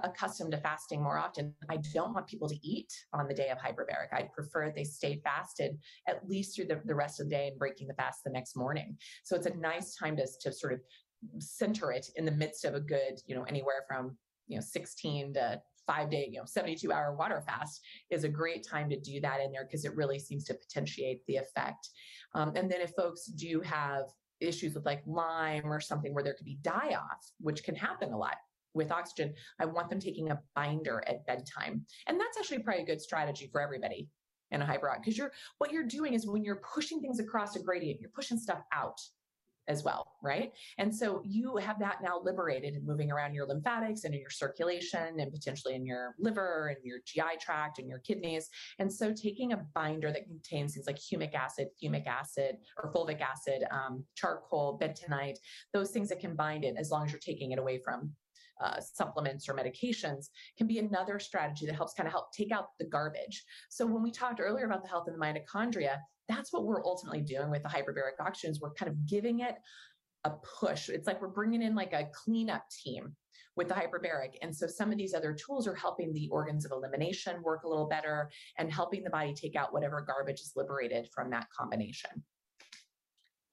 [0.03, 3.57] accustomed to fasting more often, I don't want people to eat on the day of
[3.57, 4.11] hyperbaric.
[4.11, 5.77] I'd prefer they stay fasted
[6.07, 8.57] at least through the, the rest of the day and breaking the fast the next
[8.57, 8.97] morning.
[9.23, 10.81] So it's a nice time to, to sort of
[11.39, 14.17] center it in the midst of a good, you know, anywhere from,
[14.47, 17.81] you know, 16 to five day, you know, 72 hour water fast
[18.11, 21.25] is a great time to do that in there because it really seems to potentiate
[21.25, 21.89] the effect.
[22.35, 24.03] Um, and then if folks do have
[24.39, 28.13] issues with like Lyme or something where there could be die off, which can happen
[28.13, 28.35] a lot
[28.75, 31.85] with oxygen, I want them taking a binder at bedtime.
[32.05, 34.07] And that's actually probably a good strategy for everybody
[34.51, 37.61] in a hyperot because you're what you're doing is when you're pushing things across a
[37.61, 38.99] gradient, you're pushing stuff out
[39.69, 40.51] as well, right?
[40.79, 44.31] And so you have that now liberated and moving around your lymphatics and in your
[44.31, 48.49] circulation and potentially in your liver and your GI tract and your kidneys.
[48.79, 53.21] And so taking a binder that contains things like humic acid, fumic acid, or fulvic
[53.21, 55.37] acid, um, charcoal, bentonite,
[55.71, 58.11] those things that can bind it as long as you're taking it away from
[58.61, 62.77] uh, supplements or medications can be another strategy that helps kind of help take out
[62.77, 63.43] the garbage.
[63.69, 65.97] So when we talked earlier about the health of the mitochondria,
[66.29, 68.61] that's what we're ultimately doing with the hyperbaric oxygens.
[68.61, 69.55] We're kind of giving it
[70.23, 70.87] a push.
[70.87, 73.15] It's like we're bringing in like a cleanup team
[73.55, 74.35] with the hyperbaric.
[74.41, 77.67] And so some of these other tools are helping the organs of elimination work a
[77.67, 82.11] little better and helping the body take out whatever garbage is liberated from that combination.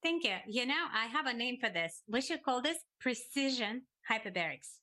[0.03, 0.37] Thank you.
[0.47, 2.03] You know, I have a name for this.
[2.07, 4.79] We should call this precision hyperbarics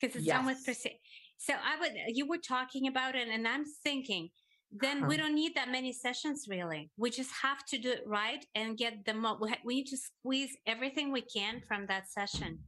[0.00, 0.36] because it's yes.
[0.36, 0.98] done with precision.
[1.36, 4.30] So I would, you were talking about it, and I'm thinking,
[4.72, 6.90] then we don't need that many sessions really.
[6.96, 10.56] We just have to do it right and get the mo- we need to squeeze
[10.66, 12.58] everything we can from that session.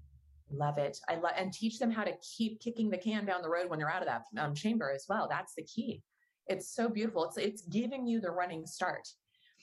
[0.51, 0.99] Love it.
[1.09, 3.79] I love and teach them how to keep kicking the can down the road when
[3.79, 5.27] they're out of that um, chamber as well.
[5.29, 6.03] That's the key.
[6.47, 7.25] It's so beautiful.
[7.25, 9.09] It's it's giving you the running start.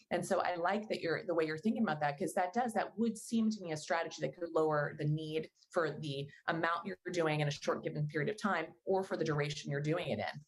[0.10, 2.74] And so I like that you're the way you're thinking about that because that does
[2.74, 6.86] that would seem to me a strategy that could lower the need for the amount
[6.86, 10.08] you're doing in a short given period of time or for the duration you're doing
[10.08, 10.42] it in.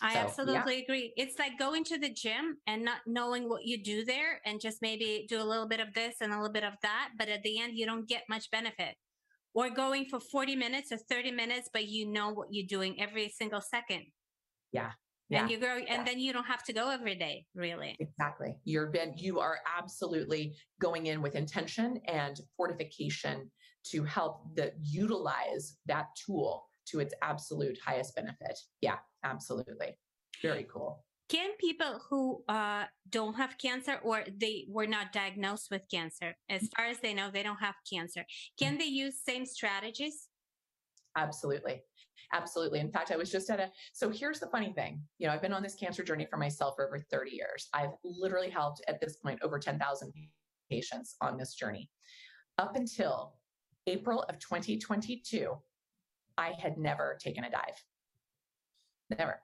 [0.00, 0.82] I so, absolutely yeah.
[0.82, 1.12] agree.
[1.16, 4.78] It's like going to the gym and not knowing what you do there and just
[4.80, 7.42] maybe do a little bit of this and a little bit of that, but at
[7.42, 8.94] the end you don't get much benefit.
[9.54, 13.28] Or going for 40 minutes or 30 minutes, but you know what you're doing every
[13.28, 14.04] single second.
[14.72, 14.90] Yeah.
[15.30, 15.42] Yeah.
[15.42, 16.04] And you go, and yeah.
[16.04, 17.96] then you don't have to go every day, really.
[18.00, 18.56] Exactly.
[18.64, 23.50] You're been, you are absolutely going in with intention and fortification
[23.90, 28.58] to help the utilize that tool to its absolute highest benefit.
[28.80, 29.96] Yeah, absolutely.
[30.42, 31.04] Very cool.
[31.28, 36.68] Can people who uh, don't have cancer or they were not diagnosed with cancer, as
[36.74, 38.24] far as they know, they don't have cancer,
[38.58, 40.28] can they use same strategies?
[41.16, 41.82] Absolutely.
[42.32, 42.80] Absolutely.
[42.80, 45.02] In fact, I was just at a, so here's the funny thing.
[45.18, 47.68] You know, I've been on this cancer journey for myself for over 30 years.
[47.74, 50.12] I've literally helped at this point over 10,000
[50.70, 51.90] patients on this journey.
[52.58, 53.34] Up until
[53.86, 55.56] April of 2022,
[56.38, 57.84] I had never taken a dive.
[59.10, 59.40] Never.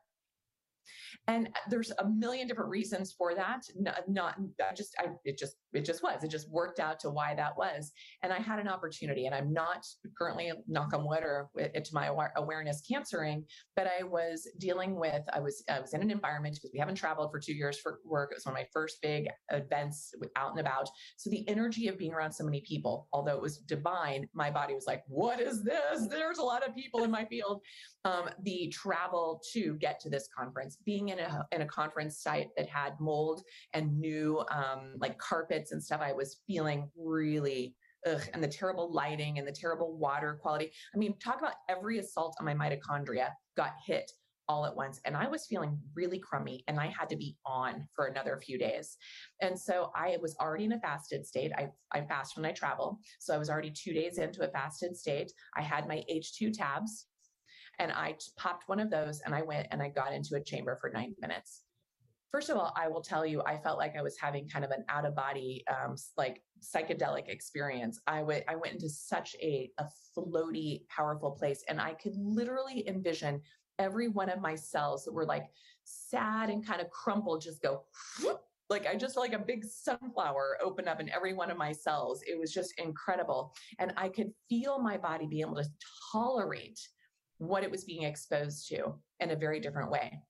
[1.26, 3.62] And there's a million different reasons for that.
[3.76, 6.22] Not, not I just i it just it just was.
[6.24, 7.92] It just worked out to why that was.
[8.22, 9.84] And i had an opportunity and i'm not
[10.18, 13.44] currently knock on wood or to my awareness cancering
[13.76, 16.94] but i was dealing with i was i was in an environment because we haven't
[16.94, 18.30] traveled for two years for work.
[18.30, 20.88] It was one of my first big events out and about.
[21.16, 24.74] So the energy of being around so many people although it was divine my body
[24.74, 26.06] was like what is this?
[26.08, 27.60] There's a lot of people in my field.
[28.04, 32.48] Um, the travel to get to this conference being in a in a conference site
[32.56, 37.74] that had mold and new um, like carpets and stuff, I was feeling really
[38.06, 40.72] ugh, and the terrible lighting and the terrible water quality.
[40.94, 44.10] I mean, talk about every assault on my mitochondria got hit
[44.48, 45.00] all at once.
[45.04, 48.58] And I was feeling really crummy and I had to be on for another few
[48.58, 48.96] days.
[49.40, 51.52] And so I was already in a fasted state.
[51.56, 52.98] I, I fast when I travel.
[53.20, 55.32] So I was already two days into a fasted state.
[55.56, 57.06] I had my H2 tabs
[57.78, 60.76] and I popped one of those and I went and I got into a chamber
[60.80, 61.62] for 90 minutes.
[62.30, 64.72] First of all, I will tell you, I felt like I was having kind of
[64.72, 68.00] an out of body, um, like psychedelic experience.
[68.08, 72.88] I went, I went into such a, a floaty, powerful place, and I could literally
[72.88, 73.40] envision
[73.78, 75.46] every one of my cells that were like
[75.84, 77.84] sad and kind of crumpled just go
[78.22, 81.72] whoop, like I just like a big sunflower open up in every one of my
[81.72, 82.22] cells.
[82.26, 83.54] It was just incredible.
[83.78, 85.68] And I could feel my body be able to
[86.12, 86.80] tolerate
[87.38, 90.20] what it was being exposed to in a very different way.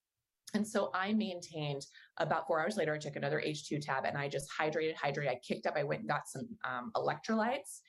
[0.55, 1.85] And so I maintained
[2.19, 5.29] about four hours later, I took another H2 tab and I just hydrated, hydrated.
[5.29, 7.81] I kicked up, I went and got some um, electrolytes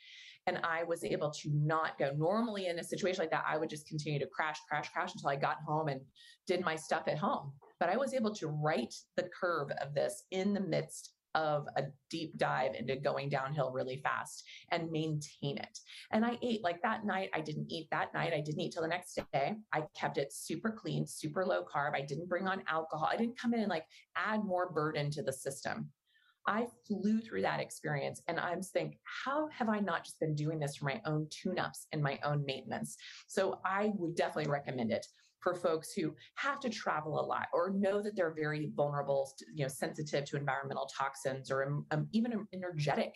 [0.47, 2.11] and I was able to not go.
[2.15, 5.29] Normally, in a situation like that, I would just continue to crash, crash, crash until
[5.29, 6.01] I got home and
[6.47, 7.51] did my stuff at home.
[7.79, 11.83] But I was able to right the curve of this in the midst of a
[12.09, 15.79] deep dive into going downhill really fast and maintain it.
[16.11, 17.29] And I ate like that night.
[17.33, 18.33] I didn't eat that night.
[18.33, 19.55] I didn't eat till the next day.
[19.71, 21.93] I kept it super clean, super low carb.
[21.93, 23.09] I didn't bring on alcohol.
[23.11, 25.91] I didn't come in and like add more burden to the system.
[26.47, 30.59] I flew through that experience and I'm thinking, how have I not just been doing
[30.59, 32.97] this for my own tune ups and my own maintenance?
[33.27, 35.07] So I would definitely recommend it
[35.45, 39.63] for folks who have to travel a lot or know that they're very vulnerable, you
[39.63, 43.15] know, sensitive to environmental toxins or um, even energetic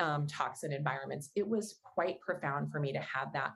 [0.00, 1.30] um, toxin environments.
[1.36, 3.52] It was quite profound for me to have that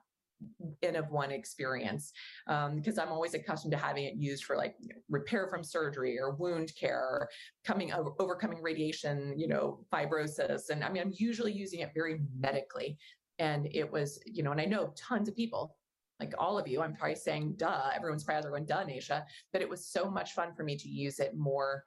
[0.84, 2.12] N of one experience
[2.46, 5.64] because um, I'm always accustomed to having it used for like you know, repair from
[5.64, 7.28] surgery or wound care or
[7.64, 10.70] coming over, overcoming radiation, you know, fibrosis.
[10.70, 12.96] And I mean, I'm usually using it very medically.
[13.40, 15.74] And it was, you know, and I know tons of people
[16.20, 19.68] like all of you, I'm probably saying duh, everyone's probably going duh, Nasha, but it
[19.68, 21.84] was so much fun for me to use it more.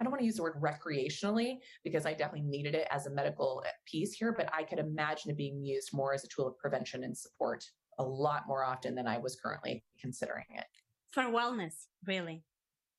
[0.00, 3.10] I don't want to use the word recreationally because I definitely needed it as a
[3.10, 6.46] medical eh, piece here, but I could imagine it being used more as a tool
[6.46, 7.64] of prevention and support
[7.98, 10.66] a lot more often than I was currently considering it.
[11.10, 12.44] For wellness, really.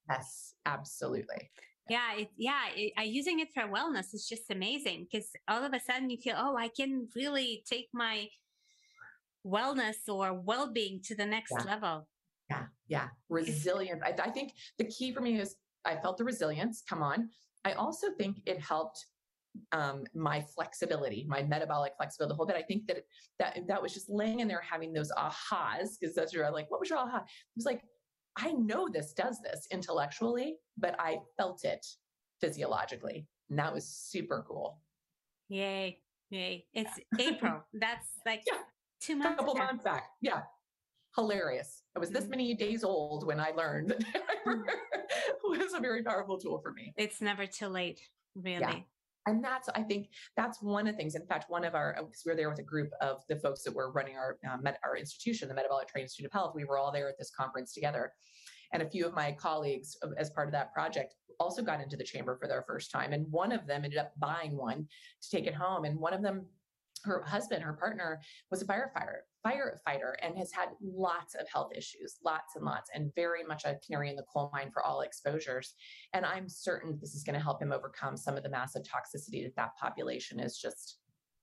[0.09, 1.49] Yes, absolutely.
[1.89, 5.73] Yeah, it, yeah, it, uh, using it for wellness is just amazing because all of
[5.73, 8.27] a sudden you feel, oh, I can really take my
[9.45, 11.63] wellness or well-being to the next yeah.
[11.63, 12.07] level
[12.49, 16.83] yeah yeah resilience I, I think the key for me is i felt the resilience
[16.87, 17.29] come on
[17.65, 19.05] i also think it helped
[19.71, 22.55] um, my flexibility, my metabolic flexibility, the whole bit.
[22.55, 23.03] I think that
[23.39, 26.79] that that was just laying in there having those ahas because that's your like, what
[26.79, 27.17] was your aha?
[27.17, 27.81] It was like,
[28.37, 31.85] I know this does this intellectually, but I felt it
[32.41, 34.79] physiologically, and that was super cool.
[35.49, 35.99] Yay!
[36.29, 36.65] Yay!
[36.73, 37.63] It's April.
[37.73, 38.59] That's like yeah
[38.99, 39.37] two months.
[39.37, 39.63] Couple ago.
[39.63, 40.09] months back.
[40.21, 40.41] Yeah.
[41.15, 41.83] Hilarious.
[41.95, 42.31] I was this mm-hmm.
[42.31, 43.99] many days old when I learned that
[44.47, 44.63] mm.
[44.67, 46.93] it was a very powerful tool for me.
[46.97, 47.99] It's never too late,
[48.35, 48.59] really.
[48.59, 48.75] Yeah.
[49.25, 51.15] And that's, I think, that's one of the things.
[51.15, 53.63] In fact, one of our, because we were there with a group of the folks
[53.63, 56.53] that were running our uh, med, our institution, the Metabolic Terrain Institute of Health.
[56.55, 58.13] We were all there at this conference together,
[58.73, 61.95] and a few of my colleagues, uh, as part of that project, also got into
[61.95, 63.13] the chamber for their first time.
[63.13, 64.87] And one of them ended up buying one
[65.21, 65.85] to take it home.
[65.85, 66.45] And one of them
[67.03, 68.19] her husband, her partner,
[68.51, 73.13] was a firefighter, firefighter, and has had lots of health issues, lots and lots, and
[73.15, 75.75] very much a canary in the coal mine for all exposures.
[76.13, 79.43] And I'm certain this is going to help him overcome some of the massive toxicity
[79.43, 80.97] that that population is just.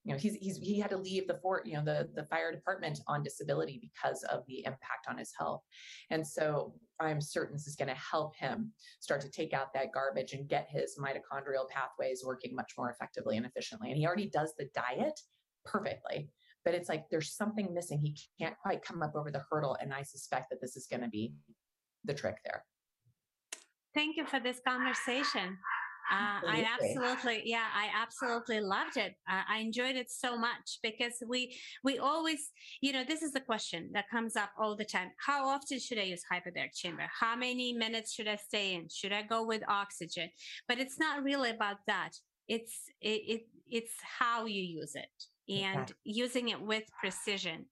[0.04, 2.52] You know, he's, he's he had to leave the fort, you know, the the fire
[2.52, 5.62] department on disability because of the impact on his health,
[6.10, 9.92] and so I'm certain this is going to help him start to take out that
[9.92, 13.90] garbage and get his mitochondrial pathways working much more effectively and efficiently.
[13.90, 15.20] And he already does the diet
[15.66, 16.30] perfectly.
[16.64, 18.00] But it's like there's something missing.
[18.00, 19.76] He can't quite come up over the hurdle.
[19.80, 21.34] And I suspect that this is going to be
[22.04, 22.64] the trick there.
[23.94, 25.58] Thank you for this conversation.
[26.10, 29.14] Uh, I absolutely, yeah, I absolutely loved it.
[29.28, 33.40] Uh, I enjoyed it so much because we we always, you know, this is the
[33.40, 35.10] question that comes up all the time.
[35.18, 37.08] How often should I use hyperbaric chamber?
[37.18, 38.88] How many minutes should I stay in?
[38.88, 40.30] Should I go with oxygen?
[40.68, 42.10] But it's not really about that.
[42.46, 45.94] It's it, it it's how you use it and exactly.
[46.04, 47.66] using it with precision.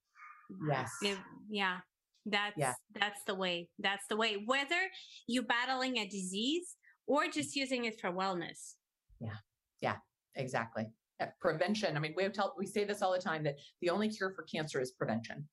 [0.68, 0.90] Yes.
[1.02, 1.18] It,
[1.48, 1.78] yeah.
[2.26, 2.72] That's yeah.
[2.94, 3.68] that's the way.
[3.78, 4.42] That's the way.
[4.46, 4.80] Whether
[5.26, 8.74] you're battling a disease or just using it for wellness.
[9.20, 9.36] Yeah.
[9.82, 9.96] Yeah,
[10.34, 10.86] exactly.
[11.20, 11.96] Uh, prevention.
[11.96, 14.32] I mean, we have tell we say this all the time that the only cure
[14.34, 15.46] for cancer is prevention.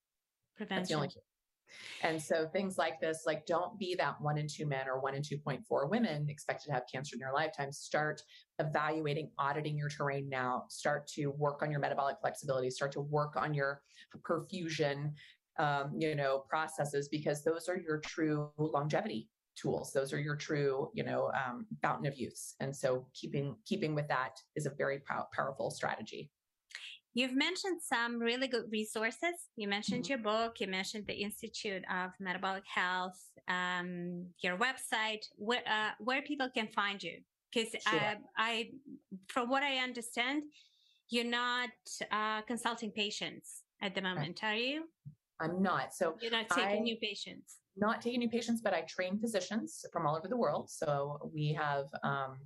[0.56, 0.78] Prevention.
[0.78, 1.24] That's the only cure.
[2.04, 5.16] And so things like this, like don't be that one in two men or one
[5.16, 7.72] in 2.4 women expected to have cancer in your lifetime.
[7.72, 8.22] Start
[8.60, 10.66] evaluating, auditing your terrain now.
[10.70, 12.70] Start to work on your metabolic flexibility.
[12.70, 13.82] Start to work on your
[14.28, 15.14] perfusion,
[15.60, 19.92] um, you know, processes because those are your true longevity tools.
[19.94, 22.54] Those are your true, you know, um, fountain of youth.
[22.60, 26.32] And so keeping keeping with that is a very pow- powerful strategy.
[27.14, 29.36] You've mentioned some really good resources.
[29.57, 30.12] You mentioned mm-hmm.
[30.12, 30.59] your book.
[30.59, 36.70] You mentioned the Institute of Metabolic Health, um, your website, where uh, where people can
[36.70, 37.18] find you.
[37.53, 37.99] Because sure.
[37.99, 38.70] uh, I,
[39.28, 40.43] from what I understand,
[41.09, 41.70] you're not
[42.12, 44.84] uh, consulting patients at the moment, are you?
[45.41, 45.93] I'm not.
[45.93, 47.57] So you're not taking I, new patients.
[47.76, 50.70] Not taking new patients, but I train physicians from all over the world.
[50.70, 52.38] So we have um,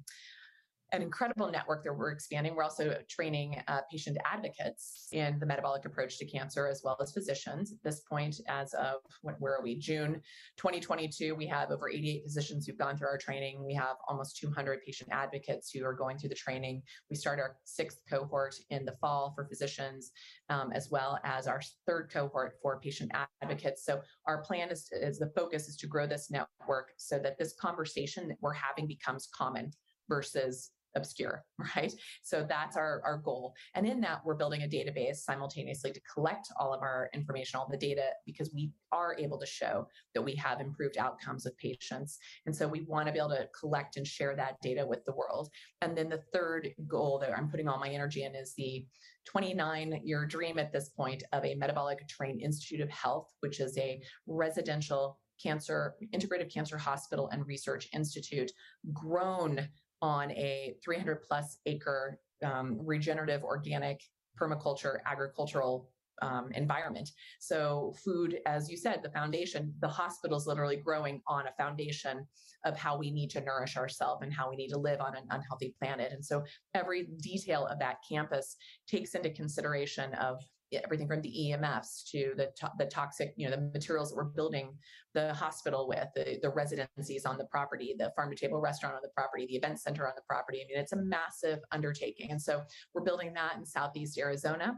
[0.92, 2.56] an incredible network that we're expanding.
[2.56, 7.12] We're also training uh, patient advocates in the metabolic approach to cancer, as well as
[7.12, 7.72] physicians.
[7.72, 9.78] At this point, as of when, where are we?
[9.78, 10.22] June
[10.58, 13.66] 2022, we have over 88 physicians who've gone through our training.
[13.66, 16.84] We have almost 200 patient advocates who are going through the training.
[17.10, 20.12] We start our sixth cohort in the fall for physicians,
[20.50, 23.12] um, as well as our third cohort for patient
[23.42, 23.84] advocates.
[23.84, 27.54] So our plan is, is the focus is to grow this network so that this
[27.60, 29.72] conversation that we're having becomes common
[30.08, 31.44] versus obscure,
[31.76, 31.94] right?
[32.24, 33.54] So that's our, our goal.
[33.74, 37.68] And in that, we're building a database simultaneously to collect all of our information, all
[37.70, 42.18] the data, because we are able to show that we have improved outcomes with patients.
[42.46, 45.14] And so we want to be able to collect and share that data with the
[45.14, 45.50] world.
[45.82, 48.86] And then the third goal that I'm putting all my energy in is the
[49.26, 53.78] 29 year dream at this point of a metabolic terrain institute of health, which is
[53.78, 58.52] a residential cancer integrative cancer hospital and research institute
[58.94, 59.68] grown
[60.06, 64.04] on a 300 plus acre um, regenerative organic
[64.40, 65.90] permaculture agricultural
[66.22, 67.10] um, environment.
[67.40, 72.28] So, food, as you said, the foundation, the hospital is literally growing on a foundation
[72.66, 75.24] of how we need to nourish ourselves and how we need to live on an
[75.32, 76.12] unhealthy planet.
[76.14, 76.44] And so,
[76.76, 80.40] every detail of that campus takes into consideration of
[80.84, 84.24] everything from the EMFs to the to- the toxic, you know, the materials that we're
[84.26, 84.78] building
[85.14, 89.02] the hospital with, the, the residencies on the property, the farm to table restaurant on
[89.02, 90.62] the property, the event center on the property.
[90.62, 92.64] I mean, it's a massive undertaking, and so
[92.94, 94.76] we're building that in Southeast Arizona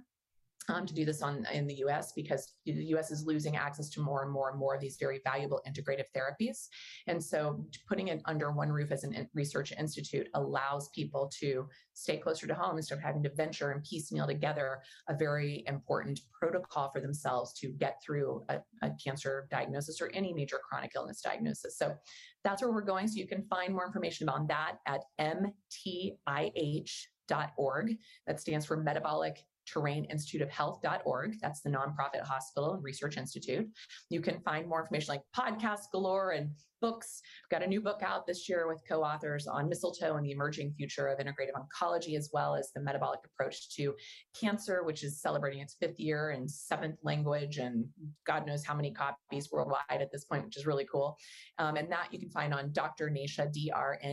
[0.69, 2.11] um, to do this on in the U.S.
[2.13, 3.11] because the U.S.
[3.11, 6.67] is losing access to more and more and more of these very valuable integrative therapies,
[7.07, 12.17] and so putting it under one roof as a research institute allows people to stay
[12.17, 16.91] closer to home instead of having to venture and piecemeal together a very important protocol
[16.91, 21.77] for themselves to get through a, a cancer diagnosis or any major chronic illness diagnosis.
[21.77, 21.95] So
[22.43, 23.07] that's where we're going.
[23.07, 26.17] So you can find more information about that at mtih.org.
[28.27, 29.43] That stands for Metabolic
[29.73, 31.35] terraininstituteofhealth.org.
[31.41, 33.67] That's the nonprofit hospital and research institute.
[34.09, 36.51] You can find more information like podcasts galore and
[36.81, 37.21] books.
[37.43, 40.73] We've got a new book out this year with co-authors on mistletoe and the emerging
[40.77, 43.93] future of integrative oncology, as well as the metabolic approach to
[44.39, 47.85] cancer, which is celebrating its fifth year in seventh language and
[48.25, 51.17] God knows how many copies worldwide at this point, which is really cool.
[51.57, 53.09] Um, and that you can find on Dr.
[53.09, 54.03] Nasha, D-R-N-A-S-H-A.com.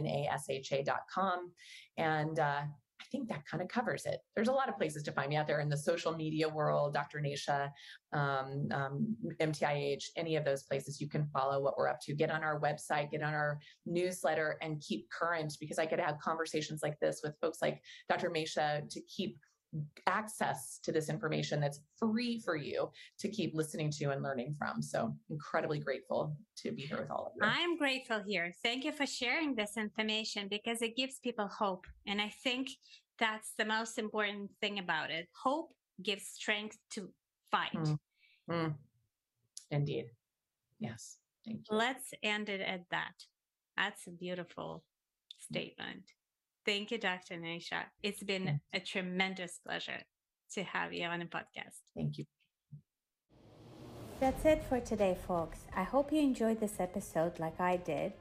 [1.97, 2.63] And uh,
[3.15, 4.19] think that kind of covers it.
[4.35, 6.95] There's a lot of places to find me out there in the social media world,
[6.95, 7.21] Dr.
[7.21, 7.73] Nasha,
[8.13, 12.15] um, um, MTIH, any of those places you can follow what we're up to.
[12.15, 16.19] Get on our website, get on our newsletter, and keep current because I could have
[16.19, 18.31] conversations like this with folks like Dr.
[18.31, 19.39] Nasha to keep
[20.07, 24.83] access to this information that's free for you to keep listening to and learning from.
[24.83, 27.43] So incredibly grateful to be here with all of you.
[27.43, 28.53] I'm grateful here.
[28.63, 31.87] Thank you for sharing this information because it gives people hope.
[32.07, 32.69] And I think
[33.19, 35.29] that's the most important thing about it.
[35.43, 35.71] Hope
[36.03, 37.11] gives strength to
[37.51, 37.73] fight.
[37.75, 37.99] Mm.
[38.51, 38.75] Mm.
[39.71, 40.07] Indeed.
[40.81, 41.19] Yes.
[41.45, 41.77] Thank you.
[41.77, 43.15] Let's end it at that.
[43.77, 44.85] That's a beautiful
[45.39, 46.05] statement.
[46.65, 47.35] Thank you, Dr.
[47.35, 47.85] Nisha.
[48.03, 50.03] It's been a tremendous pleasure
[50.55, 51.77] to have you on the podcast.
[51.95, 52.25] Thank you.
[54.21, 55.59] That's it for today, folks.
[55.77, 58.13] I hope you enjoyed this episode like I did.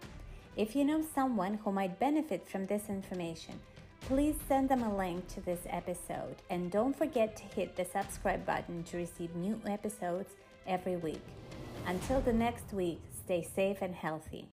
[0.57, 3.59] If you know someone who might benefit from this information,
[4.07, 8.45] please send them a link to this episode and don't forget to hit the subscribe
[8.45, 10.33] button to receive new episodes
[10.67, 11.21] every week.
[11.87, 14.52] Until the next week, stay safe and healthy.